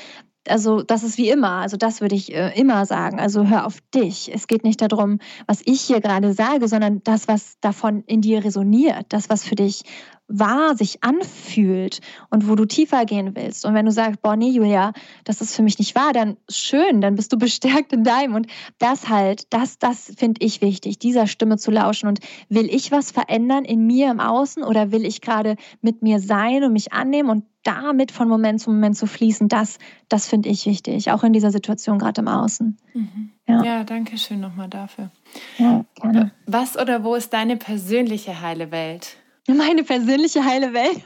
[0.48, 3.20] also das ist wie immer, also das würde ich äh, immer sagen.
[3.20, 4.32] Also hör auf dich.
[4.34, 8.44] Es geht nicht darum, was ich hier gerade sage, sondern das, was davon in dir
[8.44, 9.84] resoniert, das, was für dich
[10.32, 13.66] wahr sich anfühlt und wo du tiefer gehen willst.
[13.66, 17.02] Und wenn du sagst, boah, nee, Julia, das ist für mich nicht wahr, dann schön,
[17.02, 18.36] dann bist du bestärkt in deinem.
[18.36, 18.48] Und
[18.80, 22.08] das halt, das, das finde ich wichtig, dieser Stimme zu lauschen.
[22.08, 22.20] Und
[22.50, 26.64] will ich was verändern in mir im Außen oder will ich gerade mit mir sein
[26.64, 29.78] und mich annehmen und damit von Moment zu Moment zu fließen, das,
[30.10, 32.78] das finde ich wichtig, auch in dieser Situation gerade im Außen.
[32.94, 33.32] Mhm.
[33.48, 33.64] Ja.
[33.64, 35.12] ja, danke schön nochmal dafür.
[35.58, 36.32] Ja, gerne.
[36.48, 39.18] Was oder wo ist deine persönliche heile Welt?
[39.48, 41.02] Meine persönliche heile Welt?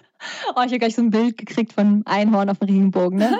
[0.49, 3.19] Oh, ich habe gleich so ein Bild gekriegt von Einhorn auf dem Regenbogen.
[3.19, 3.37] Ne?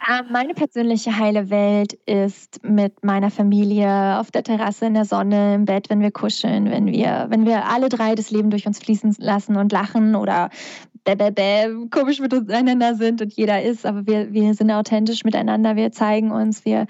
[0.00, 5.54] Ah, meine persönliche heile Welt ist mit meiner Familie auf der Terrasse in der Sonne,
[5.54, 8.78] im Bett, wenn wir kuscheln, wenn wir, wenn wir alle drei das Leben durch uns
[8.78, 10.50] fließen lassen und lachen oder
[11.04, 15.76] bäh, bäh, bäh, komisch miteinander sind und jeder ist, aber wir, wir sind authentisch miteinander,
[15.76, 16.86] wir zeigen uns, wir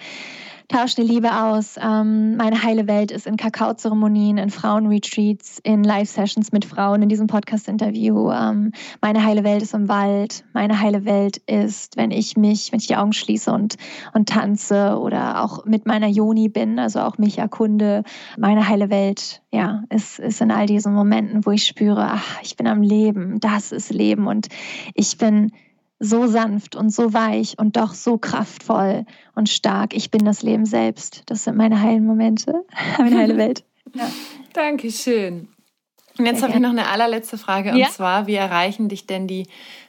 [0.68, 1.76] tausche die Liebe aus.
[1.80, 7.26] Ähm, meine heile Welt ist in Kakaozeremonien, in Frauenretreats, in Live-Sessions mit Frauen, in diesem
[7.26, 8.30] Podcast-Interview.
[8.30, 10.44] Ähm, meine heile Welt ist im Wald.
[10.52, 13.76] Meine heile Welt ist, wenn ich mich, wenn ich die Augen schließe und,
[14.12, 18.02] und tanze oder auch mit meiner Joni bin, also auch mich erkunde.
[18.38, 22.56] Meine heile Welt, ja, ist, ist in all diesen Momenten, wo ich spüre, ach, ich
[22.56, 23.38] bin am Leben.
[23.40, 24.48] Das ist Leben und
[24.94, 25.52] ich bin
[26.04, 29.94] so sanft und so weich und doch so kraftvoll und stark.
[29.94, 31.22] Ich bin das Leben selbst.
[31.26, 32.64] Das sind meine heilen Momente,
[32.98, 33.64] meine heile Welt.
[33.96, 34.10] Ja.
[34.54, 35.46] Dankeschön.
[36.18, 37.90] Und jetzt habe ich noch eine allerletzte Frage und ja?
[37.90, 39.46] zwar, wie erreichen dich denn die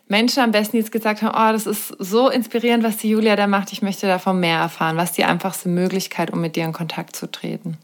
[0.07, 3.35] Menschen am besten, die jetzt gesagt haben, oh, das ist so inspirierend, was die Julia
[3.35, 4.97] da macht, ich möchte davon mehr erfahren.
[4.97, 7.77] Was ist die einfachste Möglichkeit, um mit dir in Kontakt zu treten?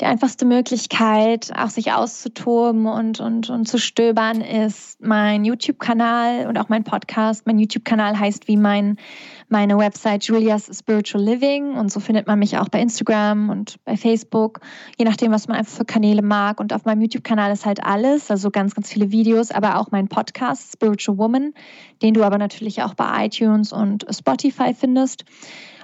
[0.00, 6.58] Die einfachste Möglichkeit, auch sich auszutoben und, und, und zu stöbern, ist mein YouTube-Kanal und
[6.58, 7.46] auch mein Podcast.
[7.46, 8.96] Mein YouTube-Kanal heißt wie mein,
[9.48, 13.96] meine Website Julia's Spiritual Living und so findet man mich auch bei Instagram und bei
[13.96, 14.60] Facebook,
[14.98, 16.58] je nachdem, was man einfach für Kanäle mag.
[16.58, 20.08] Und auf meinem YouTube-Kanal ist halt alles, also ganz, ganz viele Videos, aber auch mein
[20.08, 21.52] Podcast Spiritual Woman,
[22.02, 25.24] den du aber natürlich auch bei iTunes und Spotify findest.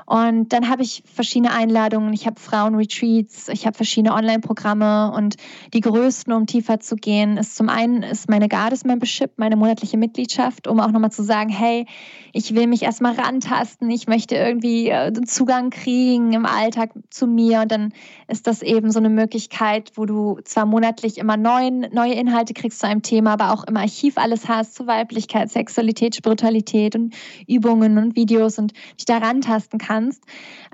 [0.09, 2.15] Und dann habe ich verschiedene Einladungen.
[2.15, 5.37] Ich habe Frauenretreats, ich habe verschiedene Online-Programme und
[5.75, 9.99] die größten, um tiefer zu gehen, ist zum einen ist meine Goddess Membership, meine monatliche
[9.99, 11.85] Mitgliedschaft, um auch nochmal zu sagen, hey,
[12.33, 17.61] ich will mich erstmal rantasten, ich möchte irgendwie äh, Zugang kriegen im Alltag zu mir.
[17.61, 17.93] Und dann
[18.29, 22.81] ist das eben so eine Möglichkeit, wo du zwar monatlich immer neuen, neue Inhalte kriegst
[22.81, 27.15] zu einem Thema, aber auch im Archiv alles hast zu Weiblichkeit, Sexualität, Spiritualität und
[27.47, 30.24] Übungen und Videos und dich da rantasten kannst kannst.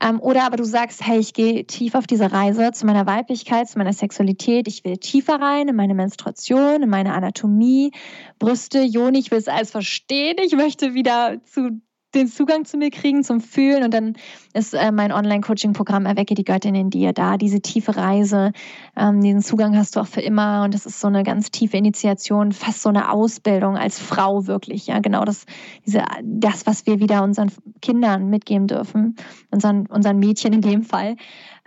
[0.01, 3.69] Ähm, oder aber du sagst, hey, ich gehe tief auf diese Reise zu meiner Weiblichkeit,
[3.69, 4.69] zu meiner Sexualität.
[4.69, 7.93] Ich will tiefer rein in meine Menstruation, in meine Anatomie,
[8.39, 9.19] Brüste, Joni.
[9.19, 10.37] Ich will es alles verstehen.
[10.45, 11.81] Ich möchte wieder zu
[12.15, 13.83] den Zugang zu mir kriegen, zum Fühlen.
[13.83, 14.15] Und dann
[14.55, 17.37] ist äh, mein Online-Coaching-Programm Erwecke die Göttin in dir da.
[17.37, 18.53] Diese tiefe Reise,
[18.97, 20.63] ähm, diesen Zugang hast du auch für immer.
[20.65, 24.87] Und das ist so eine ganz tiefe Initiation, fast so eine Ausbildung als Frau wirklich.
[24.87, 25.45] Ja, genau das,
[25.85, 27.51] diese, das, was wir wieder unseren
[27.83, 29.17] Kindern mitgeben dürfen,
[29.51, 31.17] unseren, unseren Mädchen in dem Fall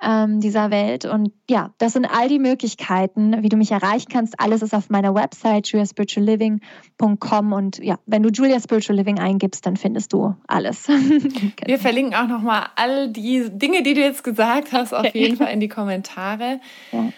[0.02, 1.06] ähm, dieser Welt.
[1.06, 4.40] Und ja, das sind all die Möglichkeiten, wie du mich erreichen kannst.
[4.40, 9.76] Alles ist auf meiner Website juliaspiritualliving.com und ja, wenn du Julia Spiritual Living eingibst, dann
[9.76, 10.88] findest du alles.
[11.66, 15.52] Wir verlinken auch nochmal all die Dinge, die du jetzt gesagt hast, auf jeden Fall
[15.52, 16.60] in die Kommentare.
[16.92, 17.12] Ja.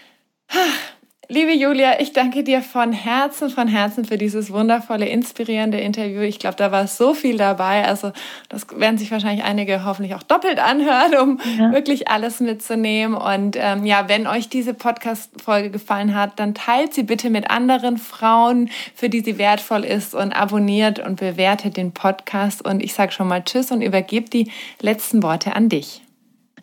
[1.32, 6.21] Liebe Julia, ich danke dir von Herzen, von Herzen für dieses wundervolle, inspirierende Interview.
[6.21, 7.86] Ich glaube, da war so viel dabei.
[7.86, 8.13] Also
[8.49, 11.71] das werden sich wahrscheinlich einige hoffentlich auch doppelt anhören, um ja.
[11.71, 13.15] wirklich alles mitzunehmen.
[13.15, 17.99] Und ähm, ja, wenn euch diese Podcast-Folge gefallen hat, dann teilt sie bitte mit anderen
[17.99, 22.65] Frauen, für die sie wertvoll ist und abonniert und bewertet den Podcast.
[22.65, 24.51] Und ich sage schon mal Tschüss und übergebe die
[24.82, 26.01] letzten Worte an dich.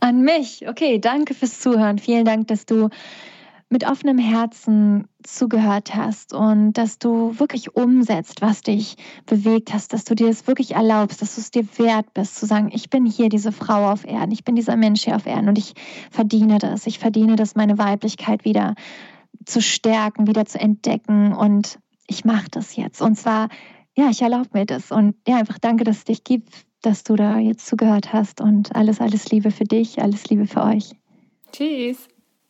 [0.00, 0.68] An mich.
[0.68, 2.00] Okay, danke fürs Zuhören.
[2.00, 2.90] Vielen Dank, dass du
[3.68, 8.96] mit offenem Herzen zugehört hast und dass du wirklich umsetzt, was dich
[9.26, 12.46] bewegt hast, dass du dir es wirklich erlaubst, dass du es dir wert bist, zu
[12.46, 15.48] sagen, ich bin hier diese Frau auf Erden, ich bin dieser Mensch hier auf Erden
[15.48, 15.74] und ich
[16.12, 16.86] verdiene das.
[16.86, 18.74] Ich verdiene das, meine Weiblichkeit wieder
[19.44, 23.02] zu stärken, wieder zu entdecken und ich mache das jetzt.
[23.02, 23.48] Und zwar,
[23.96, 27.16] ja, ich erlaube mir das und ja, einfach danke, dass es dich gibt, dass du
[27.16, 30.92] da jetzt zugehört hast und alles, alles Liebe für dich, alles Liebe für euch.
[31.50, 32.06] Tschüss.